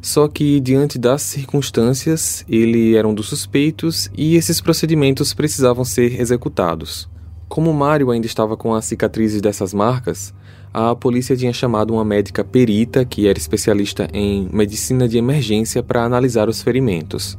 só 0.00 0.26
que, 0.26 0.58
diante 0.60 0.98
das 0.98 1.20
circunstâncias, 1.20 2.42
ele 2.48 2.96
era 2.96 3.06
um 3.06 3.12
dos 3.12 3.28
suspeitos 3.28 4.10
e 4.16 4.34
esses 4.34 4.58
procedimentos 4.58 5.34
precisavam 5.34 5.84
ser 5.84 6.18
executados. 6.18 7.09
Como 7.50 7.74
Mário 7.74 8.12
ainda 8.12 8.28
estava 8.28 8.56
com 8.56 8.72
as 8.72 8.84
cicatrizes 8.84 9.42
dessas 9.42 9.74
marcas, 9.74 10.32
a 10.72 10.94
polícia 10.94 11.36
tinha 11.36 11.52
chamado 11.52 11.92
uma 11.92 12.04
médica 12.04 12.44
perita 12.44 13.04
que 13.04 13.26
era 13.26 13.36
especialista 13.36 14.06
em 14.14 14.48
medicina 14.52 15.08
de 15.08 15.18
emergência 15.18 15.82
para 15.82 16.04
analisar 16.04 16.48
os 16.48 16.62
ferimentos. 16.62 17.36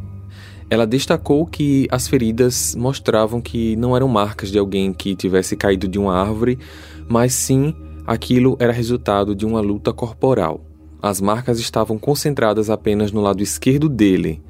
Ela 0.70 0.86
destacou 0.86 1.46
que 1.46 1.88
as 1.90 2.10
feridas 2.10 2.76
mostravam 2.76 3.40
que 3.40 3.78
não 3.78 3.96
eram 3.96 4.10
marcas 4.10 4.52
de 4.52 4.60
alguém 4.60 4.92
que 4.92 5.16
tivesse 5.16 5.56
caído 5.56 5.88
de 5.88 5.98
uma 5.98 6.14
árvore, 6.14 6.60
mas 7.08 7.32
sim 7.32 7.74
aquilo 8.06 8.58
era 8.60 8.74
resultado 8.74 9.34
de 9.34 9.46
uma 9.46 9.62
luta 9.62 9.94
corporal. 9.94 10.60
As 11.02 11.22
marcas 11.22 11.58
estavam 11.58 11.98
concentradas 11.98 12.70
apenas 12.70 13.14
no 13.14 13.22
lado 13.22 13.42
esquerdo 13.42 13.88
dele, 13.88 14.42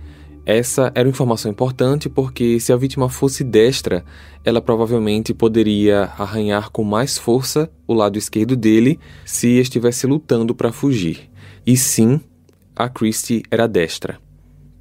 essa 0.46 0.92
era 0.96 1.08
uma 1.08 1.12
informação 1.12 1.52
importante 1.52 2.10
porque, 2.10 2.60
se 2.60 2.74
a 2.74 2.78
vítima 2.78 3.08
fosse 3.10 3.44
destra, 3.44 4.04
ela 4.44 4.62
provavelmente 4.62 5.34
poderia 5.34 6.12
arranhar 6.18 6.72
com 6.72 6.84
mais 6.84 7.18
força 7.18 7.72
o 7.88 7.94
lado 7.94 8.18
esquerdo 8.18 8.56
dele 8.56 9.00
se 9.26 9.60
estivesse 9.60 10.08
lutando 10.08 10.56
para 10.56 10.72
fugir. 10.72 11.30
E 11.66 11.78
sim, 11.78 12.20
a 12.76 12.90
Christie 12.90 13.44
era 13.52 13.68
destra. 13.68 14.20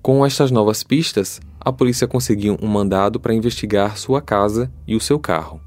Com 0.00 0.24
estas 0.24 0.50
novas 0.50 0.82
pistas, 0.82 1.40
a 1.60 1.70
polícia 1.70 2.08
conseguiu 2.08 2.56
um 2.62 2.66
mandado 2.66 3.20
para 3.20 3.34
investigar 3.34 3.98
sua 3.98 4.22
casa 4.22 4.72
e 4.86 4.96
o 4.96 5.00
seu 5.00 5.18
carro. 5.18 5.60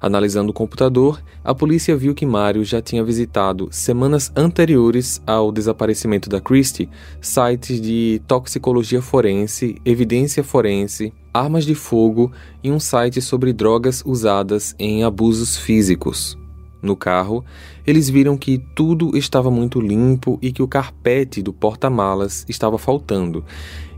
Analisando 0.00 0.50
o 0.50 0.54
computador, 0.54 1.20
a 1.42 1.54
polícia 1.54 1.96
viu 1.96 2.14
que 2.14 2.24
Mário 2.24 2.64
já 2.64 2.80
tinha 2.80 3.02
visitado, 3.02 3.68
semanas 3.72 4.30
anteriores 4.36 5.20
ao 5.26 5.50
desaparecimento 5.50 6.28
da 6.28 6.40
Christie, 6.40 6.88
sites 7.20 7.80
de 7.80 8.22
toxicologia 8.28 9.02
forense, 9.02 9.76
evidência 9.84 10.44
forense, 10.44 11.12
armas 11.34 11.64
de 11.64 11.74
fogo 11.74 12.30
e 12.62 12.70
um 12.70 12.78
site 12.78 13.20
sobre 13.20 13.52
drogas 13.52 14.02
usadas 14.06 14.74
em 14.78 15.02
abusos 15.02 15.56
físicos. 15.56 16.38
No 16.80 16.94
carro, 16.94 17.44
eles 17.84 18.08
viram 18.08 18.36
que 18.36 18.58
tudo 18.76 19.16
estava 19.16 19.50
muito 19.50 19.80
limpo 19.80 20.38
e 20.40 20.52
que 20.52 20.62
o 20.62 20.68
carpete 20.68 21.42
do 21.42 21.52
porta-malas 21.52 22.44
estava 22.48 22.78
faltando. 22.78 23.44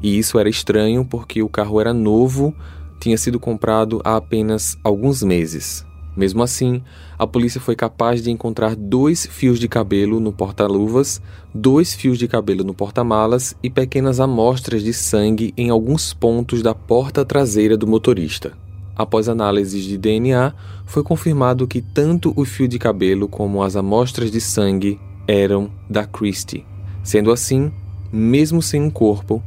E 0.02 0.18
isso 0.18 0.38
era 0.38 0.48
estranho 0.48 1.04
porque 1.04 1.42
o 1.42 1.48
carro 1.48 1.78
era 1.78 1.92
novo, 1.92 2.54
tinha 2.98 3.18
sido 3.18 3.38
comprado 3.38 4.00
há 4.02 4.16
apenas 4.16 4.78
alguns 4.82 5.22
meses. 5.22 5.84
Mesmo 6.16 6.42
assim, 6.42 6.82
a 7.18 7.26
polícia 7.26 7.60
foi 7.60 7.76
capaz 7.76 8.22
de 8.22 8.30
encontrar 8.30 8.74
dois 8.74 9.26
fios 9.26 9.60
de 9.60 9.68
cabelo 9.68 10.18
no 10.18 10.32
porta-luvas, 10.32 11.22
dois 11.54 11.94
fios 11.94 12.18
de 12.18 12.26
cabelo 12.26 12.64
no 12.64 12.74
porta-malas 12.74 13.54
e 13.62 13.70
pequenas 13.70 14.18
amostras 14.18 14.82
de 14.82 14.92
sangue 14.92 15.54
em 15.56 15.70
alguns 15.70 16.12
pontos 16.12 16.62
da 16.62 16.74
porta 16.74 17.24
traseira 17.24 17.76
do 17.76 17.86
motorista. 17.86 18.52
Após 18.96 19.28
análises 19.28 19.84
de 19.84 19.96
DNA, 19.96 20.52
foi 20.84 21.02
confirmado 21.02 21.66
que 21.66 21.80
tanto 21.80 22.32
o 22.36 22.44
fio 22.44 22.68
de 22.68 22.78
cabelo 22.78 23.28
como 23.28 23.62
as 23.62 23.76
amostras 23.76 24.30
de 24.30 24.40
sangue 24.40 25.00
eram 25.26 25.70
da 25.88 26.04
Christie. 26.04 26.66
Sendo 27.02 27.30
assim, 27.30 27.72
mesmo 28.12 28.60
sem 28.60 28.82
um 28.82 28.90
corpo, 28.90 29.42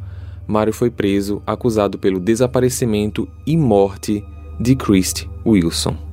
Mário 0.48 0.74
foi 0.74 0.90
preso 0.90 1.42
acusado 1.46 1.98
pelo 1.98 2.20
desaparecimento 2.20 3.28
e 3.46 3.56
morte 3.56 4.24
de 4.60 4.76
Christy 4.76 5.30
Wilson. 5.46 6.13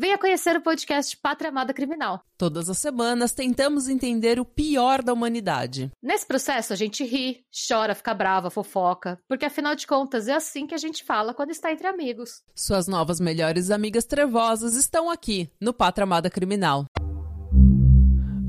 Venha 0.00 0.16
conhecer 0.16 0.54
o 0.54 0.60
podcast 0.60 1.16
Pátria 1.16 1.50
Amada 1.50 1.74
Criminal. 1.74 2.20
Todas 2.38 2.70
as 2.70 2.78
semanas 2.78 3.32
tentamos 3.32 3.88
entender 3.88 4.38
o 4.38 4.44
pior 4.44 5.02
da 5.02 5.12
humanidade. 5.12 5.90
Nesse 6.00 6.24
processo 6.24 6.72
a 6.72 6.76
gente 6.76 7.02
ri, 7.02 7.40
chora, 7.68 7.96
fica 7.96 8.14
brava, 8.14 8.48
fofoca, 8.48 9.18
porque 9.26 9.44
afinal 9.44 9.74
de 9.74 9.88
contas 9.88 10.28
é 10.28 10.34
assim 10.34 10.68
que 10.68 10.74
a 10.74 10.78
gente 10.78 11.02
fala 11.02 11.34
quando 11.34 11.50
está 11.50 11.72
entre 11.72 11.88
amigos. 11.88 12.42
Suas 12.54 12.86
novas 12.86 13.18
melhores 13.18 13.72
amigas 13.72 14.04
trevosas 14.04 14.76
estão 14.76 15.10
aqui 15.10 15.50
no 15.60 15.74
Pátria 15.74 16.04
Amada 16.04 16.30
Criminal. 16.30 16.84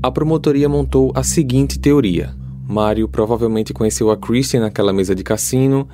A 0.00 0.08
promotoria 0.12 0.68
montou 0.68 1.12
a 1.16 1.24
seguinte 1.24 1.80
teoria. 1.80 2.32
Mário 2.62 3.08
provavelmente 3.08 3.74
conheceu 3.74 4.12
a 4.12 4.16
Christian 4.16 4.60
naquela 4.60 4.92
mesa 4.92 5.16
de 5.16 5.24
cassino. 5.24 5.88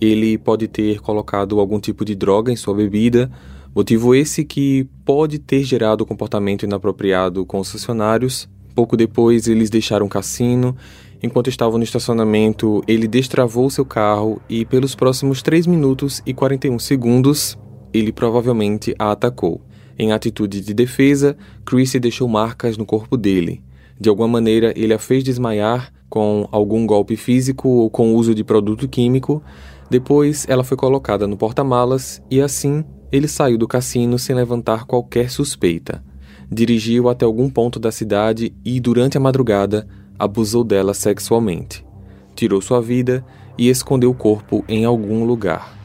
Ele 0.00 0.38
pode 0.38 0.68
ter 0.68 1.00
colocado 1.00 1.58
algum 1.58 1.80
tipo 1.80 2.04
de 2.04 2.14
droga 2.14 2.52
em 2.52 2.56
sua 2.56 2.76
bebida 2.76 3.28
Motivo 3.72 4.16
esse 4.16 4.44
que 4.44 4.88
pode 5.04 5.38
ter 5.38 5.62
gerado 5.62 6.04
comportamento 6.04 6.64
inapropriado 6.64 7.46
com 7.46 7.60
os 7.60 7.70
funcionários. 7.70 8.48
Pouco 8.74 8.96
depois, 8.96 9.46
eles 9.46 9.70
deixaram 9.70 10.06
o 10.06 10.08
cassino. 10.08 10.76
Enquanto 11.22 11.48
estavam 11.48 11.78
no 11.78 11.84
estacionamento, 11.84 12.82
ele 12.88 13.06
destravou 13.06 13.70
seu 13.70 13.84
carro 13.84 14.40
e, 14.48 14.64
pelos 14.64 14.96
próximos 14.96 15.40
3 15.40 15.68
minutos 15.68 16.20
e 16.26 16.34
41 16.34 16.78
segundos, 16.80 17.56
ele 17.92 18.10
provavelmente 18.10 18.92
a 18.98 19.12
atacou. 19.12 19.60
Em 19.96 20.12
atitude 20.12 20.60
de 20.62 20.74
defesa, 20.74 21.36
Chrissy 21.64 22.00
deixou 22.00 22.26
marcas 22.26 22.76
no 22.76 22.84
corpo 22.86 23.16
dele. 23.16 23.62
De 24.00 24.08
alguma 24.08 24.26
maneira, 24.26 24.72
ele 24.74 24.94
a 24.94 24.98
fez 24.98 25.22
desmaiar 25.22 25.92
com 26.08 26.48
algum 26.50 26.84
golpe 26.86 27.16
físico 27.16 27.68
ou 27.68 27.90
com 27.90 28.14
uso 28.14 28.34
de 28.34 28.42
produto 28.42 28.88
químico. 28.88 29.40
Depois, 29.88 30.44
ela 30.48 30.64
foi 30.64 30.76
colocada 30.76 31.26
no 31.26 31.36
porta-malas 31.36 32.20
e 32.28 32.40
assim 32.40 32.84
ele 33.12 33.28
saiu 33.28 33.58
do 33.58 33.66
cassino 33.68 34.18
sem 34.18 34.34
levantar 34.34 34.84
qualquer 34.84 35.30
suspeita. 35.30 36.02
Dirigiu 36.50 37.08
até 37.08 37.24
algum 37.24 37.48
ponto 37.48 37.78
da 37.78 37.92
cidade 37.92 38.52
e, 38.64 38.80
durante 38.80 39.16
a 39.16 39.20
madrugada, 39.20 39.86
abusou 40.18 40.64
dela 40.64 40.94
sexualmente. 40.94 41.84
Tirou 42.34 42.60
sua 42.60 42.80
vida 42.80 43.24
e 43.56 43.68
escondeu 43.68 44.10
o 44.10 44.14
corpo 44.14 44.64
em 44.68 44.84
algum 44.84 45.24
lugar. 45.24 45.76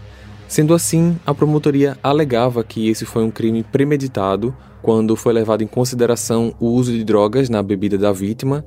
Sendo 0.48 0.74
assim, 0.74 1.18
a 1.26 1.34
promotoria 1.34 1.98
alegava 2.04 2.64
que 2.64 2.88
esse 2.88 3.06
foi 3.06 3.24
um 3.24 3.32
crime 3.32 3.64
premeditado 3.64 4.56
quando 4.82 5.16
foi 5.16 5.34
levado 5.34 5.64
em 5.64 5.68
consideração 5.68 6.54
o 6.60 6.68
uso 6.68 6.92
de 6.92 7.04
drogas 7.04 7.50
na 7.50 7.64
bebida 7.64 7.98
da 7.98 8.12
vítima 8.12 8.64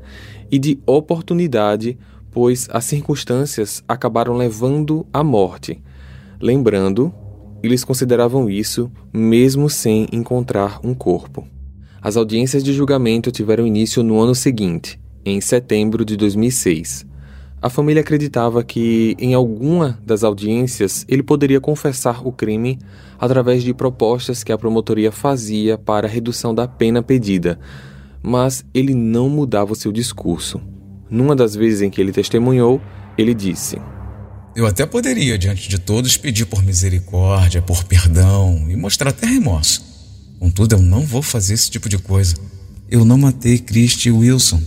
e 0.50 0.58
de 0.58 0.80
oportunidade, 0.84 1.96
pois 2.32 2.68
as 2.72 2.84
circunstâncias 2.84 3.84
acabaram 3.86 4.36
levando 4.36 5.06
à 5.12 5.22
morte. 5.22 5.80
Lembrando 6.40 7.14
eles 7.62 7.84
consideravam 7.84 8.48
isso 8.48 8.90
mesmo 9.12 9.68
sem 9.68 10.06
encontrar 10.12 10.80
um 10.84 10.94
corpo. 10.94 11.46
As 12.00 12.16
audiências 12.16 12.62
de 12.62 12.72
julgamento 12.72 13.30
tiveram 13.30 13.66
início 13.66 14.02
no 14.02 14.20
ano 14.20 14.34
seguinte, 14.34 15.00
em 15.24 15.40
setembro 15.40 16.04
de 16.04 16.16
2006. 16.16 17.06
A 17.60 17.68
família 17.68 18.02
acreditava 18.02 18.62
que, 18.62 19.16
em 19.18 19.34
alguma 19.34 19.98
das 20.06 20.22
audiências, 20.22 21.04
ele 21.08 21.24
poderia 21.24 21.60
confessar 21.60 22.24
o 22.24 22.30
crime 22.30 22.78
através 23.18 23.64
de 23.64 23.74
propostas 23.74 24.44
que 24.44 24.52
a 24.52 24.58
promotoria 24.58 25.10
fazia 25.10 25.76
para 25.76 26.06
a 26.06 26.10
redução 26.10 26.54
da 26.54 26.68
pena 26.68 27.02
pedida, 27.02 27.58
mas 28.22 28.64
ele 28.72 28.94
não 28.94 29.28
mudava 29.28 29.72
o 29.72 29.76
seu 29.76 29.90
discurso. 29.90 30.60
Numa 31.10 31.34
das 31.34 31.56
vezes 31.56 31.82
em 31.82 31.90
que 31.90 32.00
ele 32.00 32.12
testemunhou, 32.12 32.80
ele 33.16 33.34
disse: 33.34 33.80
eu 34.58 34.66
até 34.66 34.84
poderia, 34.84 35.38
diante 35.38 35.68
de 35.68 35.78
todos, 35.78 36.16
pedir 36.16 36.44
por 36.44 36.64
misericórdia, 36.64 37.62
por 37.62 37.84
perdão 37.84 38.66
e 38.68 38.74
mostrar 38.74 39.10
até 39.10 39.24
remorso. 39.24 39.84
Contudo, 40.40 40.74
eu 40.74 40.82
não 40.82 41.02
vou 41.02 41.22
fazer 41.22 41.54
esse 41.54 41.70
tipo 41.70 41.88
de 41.88 41.96
coisa. 41.96 42.34
Eu 42.90 43.04
não 43.04 43.16
matei 43.16 43.60
Christy 43.60 44.10
Wilson. 44.10 44.60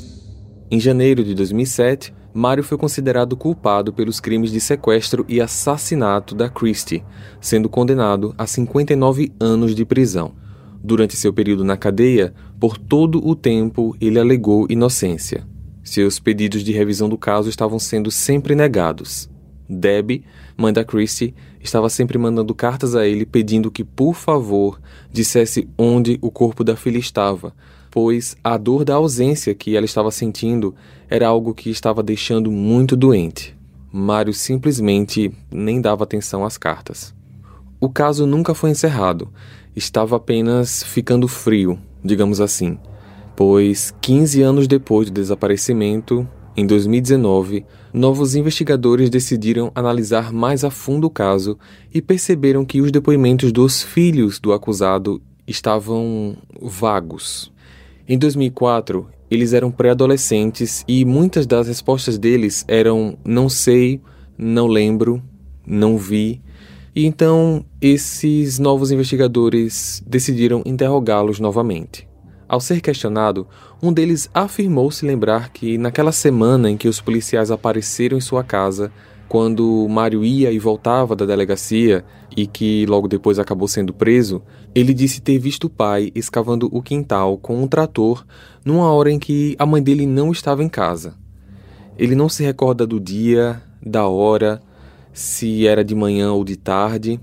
Em 0.71 0.79
janeiro 0.79 1.25
de 1.25 1.35
2007, 1.35 2.13
Mário 2.33 2.63
foi 2.63 2.77
considerado 2.77 3.35
culpado 3.35 3.91
pelos 3.91 4.21
crimes 4.21 4.49
de 4.49 4.61
sequestro 4.61 5.25
e 5.27 5.41
assassinato 5.41 6.33
da 6.33 6.47
Christie, 6.47 7.03
sendo 7.41 7.67
condenado 7.67 8.33
a 8.37 8.47
59 8.47 9.33
anos 9.41 9.75
de 9.75 9.83
prisão. 9.83 10.33
Durante 10.81 11.17
seu 11.17 11.33
período 11.33 11.65
na 11.65 11.75
cadeia, 11.75 12.33
por 12.61 12.77
todo 12.77 13.27
o 13.27 13.35
tempo 13.35 13.93
ele 13.99 14.17
alegou 14.17 14.67
inocência. 14.69 15.45
Seus 15.83 16.17
pedidos 16.17 16.63
de 16.63 16.71
revisão 16.71 17.09
do 17.09 17.17
caso 17.17 17.49
estavam 17.49 17.77
sendo 17.77 18.09
sempre 18.09 18.55
negados. 18.55 19.29
Debbie, 19.71 20.23
mãe 20.57 20.73
da 20.73 20.83
Christie, 20.83 21.33
estava 21.61 21.89
sempre 21.89 22.17
mandando 22.17 22.53
cartas 22.53 22.95
a 22.95 23.07
ele 23.07 23.25
pedindo 23.25 23.71
que, 23.71 23.83
por 23.83 24.13
favor, 24.13 24.79
dissesse 25.11 25.67
onde 25.77 26.19
o 26.21 26.29
corpo 26.29 26.63
da 26.63 26.75
filha 26.75 26.97
estava, 26.97 27.53
pois 27.89 28.35
a 28.43 28.57
dor 28.57 28.83
da 28.83 28.95
ausência 28.95 29.55
que 29.55 29.75
ela 29.75 29.85
estava 29.85 30.11
sentindo 30.11 30.75
era 31.09 31.27
algo 31.27 31.53
que 31.53 31.69
estava 31.69 32.03
deixando 32.03 32.51
muito 32.51 32.95
doente. 32.95 33.55
Mário 33.91 34.33
simplesmente 34.33 35.31
nem 35.51 35.81
dava 35.81 36.03
atenção 36.03 36.45
às 36.45 36.57
cartas. 36.57 37.13
O 37.79 37.89
caso 37.89 38.25
nunca 38.25 38.53
foi 38.53 38.69
encerrado, 38.69 39.29
estava 39.75 40.15
apenas 40.15 40.83
ficando 40.83 41.27
frio, 41.27 41.79
digamos 42.03 42.39
assim, 42.39 42.77
pois 43.35 43.93
15 43.99 44.41
anos 44.41 44.67
depois 44.67 45.09
do 45.09 45.13
desaparecimento, 45.13 46.27
em 46.55 46.65
2019, 46.65 47.65
novos 47.93 48.35
investigadores 48.35 49.09
decidiram 49.09 49.71
analisar 49.75 50.31
mais 50.31 50.63
a 50.63 50.69
fundo 50.69 51.07
o 51.07 51.09
caso 51.09 51.57
e 51.93 52.01
perceberam 52.01 52.65
que 52.65 52.81
os 52.81 52.91
depoimentos 52.91 53.51
dos 53.51 53.83
filhos 53.83 54.39
do 54.39 54.53
acusado 54.53 55.21
estavam 55.47 56.37
vagos. 56.61 57.51
Em 58.07 58.17
2004, 58.17 59.07
eles 59.29 59.53
eram 59.53 59.71
pré-adolescentes 59.71 60.83
e 60.87 61.05
muitas 61.05 61.47
das 61.47 61.67
respostas 61.67 62.17
deles 62.17 62.65
eram 62.67 63.17
não 63.23 63.47
sei, 63.47 64.01
não 64.37 64.67
lembro, 64.67 65.21
não 65.65 65.97
vi. 65.97 66.41
E 66.93 67.05
então 67.05 67.65
esses 67.81 68.59
novos 68.59 68.91
investigadores 68.91 70.03
decidiram 70.05 70.61
interrogá-los 70.65 71.39
novamente. 71.39 72.07
Ao 72.47 72.59
ser 72.59 72.81
questionado, 72.81 73.47
um 73.81 73.91
deles 73.91 74.29
afirmou 74.33 74.91
se 74.91 75.05
lembrar 75.05 75.49
que 75.49 75.77
naquela 75.77 76.11
semana 76.11 76.69
em 76.69 76.77
que 76.77 76.87
os 76.87 77.01
policiais 77.01 77.49
apareceram 77.49 78.17
em 78.17 78.21
sua 78.21 78.43
casa, 78.43 78.91
quando 79.27 79.87
Mário 79.89 80.23
ia 80.25 80.51
e 80.51 80.59
voltava 80.59 81.15
da 81.15 81.25
delegacia 81.25 82.03
e 82.35 82.45
que 82.45 82.85
logo 82.85 83.07
depois 83.07 83.39
acabou 83.39 83.67
sendo 83.67 83.93
preso, 83.93 84.43
ele 84.75 84.93
disse 84.93 85.21
ter 85.21 85.39
visto 85.39 85.65
o 85.65 85.69
pai 85.69 86.11
escavando 86.13 86.69
o 86.71 86.81
quintal 86.81 87.37
com 87.37 87.63
um 87.63 87.67
trator 87.67 88.25
numa 88.63 88.91
hora 88.91 89.09
em 89.09 89.17
que 89.17 89.55
a 89.57 89.65
mãe 89.65 89.81
dele 89.81 90.05
não 90.05 90.31
estava 90.31 90.63
em 90.63 90.69
casa. 90.69 91.15
Ele 91.97 92.13
não 92.13 92.29
se 92.29 92.43
recorda 92.43 92.85
do 92.85 92.99
dia, 92.99 93.63
da 93.81 94.05
hora, 94.05 94.61
se 95.13 95.65
era 95.65 95.83
de 95.83 95.95
manhã 95.95 96.33
ou 96.33 96.43
de 96.43 96.55
tarde, 96.55 97.19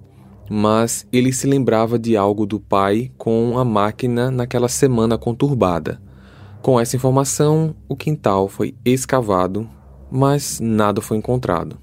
mas 0.51 1.07
ele 1.13 1.33
se 1.33 1.47
lembrava 1.47 1.99
de 1.99 2.17
algo 2.17 2.47
do 2.47 2.59
pai 2.59 3.13
com 3.17 3.59
a 3.59 3.65
máquina 3.65 4.31
naquela 4.31 4.69
semana 4.69 5.17
conturbada. 5.19 6.01
Com 6.63 6.79
essa 6.79 6.97
informação, 6.97 7.75
o 7.89 7.97
quintal 7.97 8.49
foi 8.49 8.75
escavado, 8.85 9.69
mas 10.11 10.59
nada 10.61 11.01
foi 11.01 11.17
encontrado. 11.17 11.79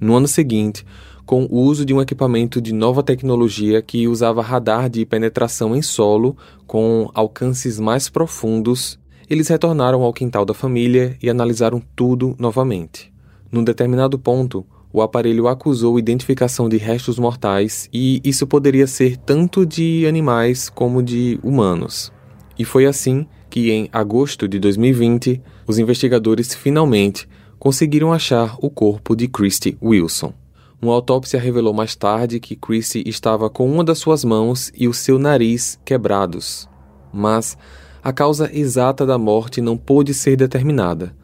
No 0.00 0.16
ano 0.16 0.28
seguinte, 0.28 0.84
com 1.24 1.44
o 1.44 1.60
uso 1.60 1.84
de 1.84 1.94
um 1.94 2.00
equipamento 2.00 2.60
de 2.60 2.72
nova 2.72 3.02
tecnologia 3.02 3.82
que 3.82 4.08
usava 4.08 4.42
radar 4.42 4.88
de 4.88 5.04
penetração 5.04 5.76
em 5.76 5.82
solo 5.82 6.36
com 6.66 7.10
alcances 7.14 7.78
mais 7.78 8.08
profundos, 8.08 8.98
eles 9.28 9.48
retornaram 9.48 10.02
ao 10.02 10.12
quintal 10.12 10.44
da 10.44 10.54
família 10.54 11.16
e 11.22 11.28
analisaram 11.28 11.82
tudo 11.94 12.34
novamente. 12.38 13.12
Num 13.52 13.62
determinado 13.62 14.18
ponto, 14.18 14.64
o 14.92 15.02
aparelho 15.02 15.48
acusou 15.48 15.98
identificação 15.98 16.68
de 16.68 16.76
restos 16.76 17.18
mortais 17.18 17.88
e 17.92 18.20
isso 18.24 18.46
poderia 18.46 18.86
ser 18.86 19.16
tanto 19.18 19.66
de 19.66 20.06
animais 20.06 20.68
como 20.70 21.02
de 21.02 21.38
humanos. 21.42 22.12
E 22.58 22.64
foi 22.64 22.86
assim 22.86 23.26
que, 23.50 23.70
em 23.70 23.88
agosto 23.92 24.46
de 24.46 24.58
2020, 24.58 25.40
os 25.66 25.78
investigadores 25.78 26.54
finalmente 26.54 27.28
conseguiram 27.58 28.12
achar 28.12 28.56
o 28.60 28.70
corpo 28.70 29.16
de 29.16 29.26
Christy 29.28 29.76
Wilson. 29.82 30.32
Uma 30.80 30.92
autópsia 30.92 31.40
revelou 31.40 31.74
mais 31.74 31.96
tarde 31.96 32.38
que 32.38 32.54
Christy 32.54 33.02
estava 33.04 33.50
com 33.50 33.68
uma 33.68 33.82
das 33.82 33.98
suas 33.98 34.24
mãos 34.24 34.70
e 34.76 34.86
o 34.86 34.94
seu 34.94 35.18
nariz 35.18 35.78
quebrados. 35.84 36.68
Mas 37.12 37.58
a 38.02 38.12
causa 38.12 38.48
exata 38.52 39.04
da 39.04 39.18
morte 39.18 39.60
não 39.60 39.76
pôde 39.76 40.14
ser 40.14 40.36
determinada. 40.36 41.14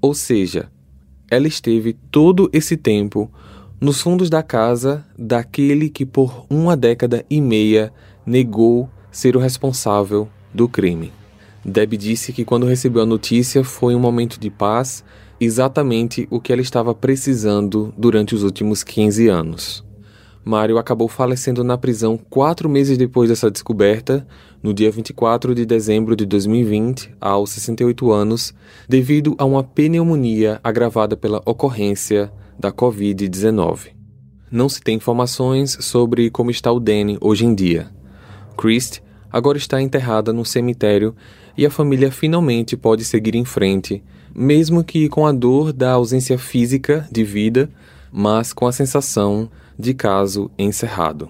Ou 0.00 0.12
seja, 0.12 0.68
ela 1.30 1.46
esteve 1.46 1.92
todo 2.10 2.50
esse 2.52 2.76
tempo 2.76 3.30
nos 3.80 4.00
fundos 4.00 4.28
da 4.28 4.42
casa 4.42 5.04
daquele 5.16 5.88
que 5.88 6.04
por 6.04 6.44
uma 6.50 6.76
década 6.76 7.24
e 7.30 7.40
meia 7.40 7.92
negou 8.24 8.88
ser 9.10 9.36
o 9.36 9.40
responsável 9.40 10.28
do 10.52 10.68
crime. 10.68 11.12
Deb 11.68 11.96
disse 11.96 12.32
que 12.32 12.44
quando 12.44 12.64
recebeu 12.64 13.02
a 13.02 13.06
notícia 13.06 13.64
foi 13.64 13.96
um 13.96 13.98
momento 13.98 14.38
de 14.38 14.48
paz, 14.50 15.02
exatamente 15.40 16.28
o 16.30 16.40
que 16.40 16.52
ela 16.52 16.62
estava 16.62 16.94
precisando 16.94 17.92
durante 17.98 18.36
os 18.36 18.44
últimos 18.44 18.84
15 18.84 19.26
anos. 19.26 19.84
Mário 20.44 20.78
acabou 20.78 21.08
falecendo 21.08 21.64
na 21.64 21.76
prisão 21.76 22.16
quatro 22.16 22.68
meses 22.68 22.96
depois 22.96 23.28
dessa 23.28 23.50
descoberta, 23.50 24.24
no 24.62 24.72
dia 24.72 24.92
24 24.92 25.56
de 25.56 25.66
dezembro 25.66 26.14
de 26.14 26.24
2020, 26.24 27.16
aos 27.20 27.50
68 27.50 28.12
anos, 28.12 28.54
devido 28.88 29.34
a 29.36 29.44
uma 29.44 29.64
pneumonia 29.64 30.60
agravada 30.62 31.16
pela 31.16 31.42
ocorrência 31.44 32.30
da 32.56 32.70
Covid-19. 32.70 33.88
Não 34.52 34.68
se 34.68 34.80
tem 34.80 34.94
informações 34.94 35.76
sobre 35.80 36.30
como 36.30 36.52
está 36.52 36.70
o 36.70 36.78
Danny 36.78 37.18
hoje 37.20 37.44
em 37.44 37.52
dia. 37.52 37.90
Christ 38.56 39.00
agora 39.32 39.58
está 39.58 39.82
enterrada 39.82 40.32
no 40.32 40.44
cemitério 40.44 41.14
e 41.56 41.64
a 41.64 41.70
família 41.70 42.10
finalmente 42.10 42.76
pode 42.76 43.04
seguir 43.04 43.34
em 43.34 43.44
frente, 43.44 44.02
mesmo 44.34 44.84
que 44.84 45.08
com 45.08 45.26
a 45.26 45.32
dor 45.32 45.72
da 45.72 45.92
ausência 45.92 46.38
física 46.38 47.08
de 47.10 47.24
vida, 47.24 47.70
mas 48.12 48.52
com 48.52 48.66
a 48.66 48.72
sensação 48.72 49.48
de 49.78 49.94
caso 49.94 50.50
encerrado. 50.58 51.28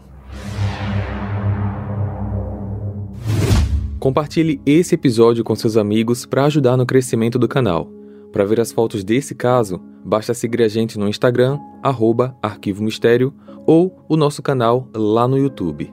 Compartilhe 3.98 4.60
esse 4.64 4.94
episódio 4.94 5.42
com 5.42 5.54
seus 5.56 5.76
amigos 5.76 6.26
para 6.26 6.44
ajudar 6.44 6.76
no 6.76 6.86
crescimento 6.86 7.38
do 7.38 7.48
canal. 7.48 7.90
Para 8.32 8.44
ver 8.44 8.60
as 8.60 8.70
fotos 8.70 9.02
desse 9.02 9.34
caso, 9.34 9.80
basta 10.04 10.34
seguir 10.34 10.62
a 10.62 10.68
gente 10.68 10.98
no 10.98 11.08
Instagram, 11.08 11.58
Arquivo 12.42 12.84
Mistério, 12.84 13.34
ou 13.66 14.04
o 14.08 14.16
nosso 14.16 14.42
canal 14.42 14.88
lá 14.94 15.26
no 15.26 15.36
YouTube. 15.36 15.92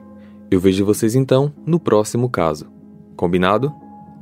Eu 0.50 0.60
vejo 0.60 0.84
vocês 0.84 1.16
então 1.16 1.52
no 1.66 1.80
próximo 1.80 2.28
caso. 2.28 2.66
Combinado? 3.16 3.83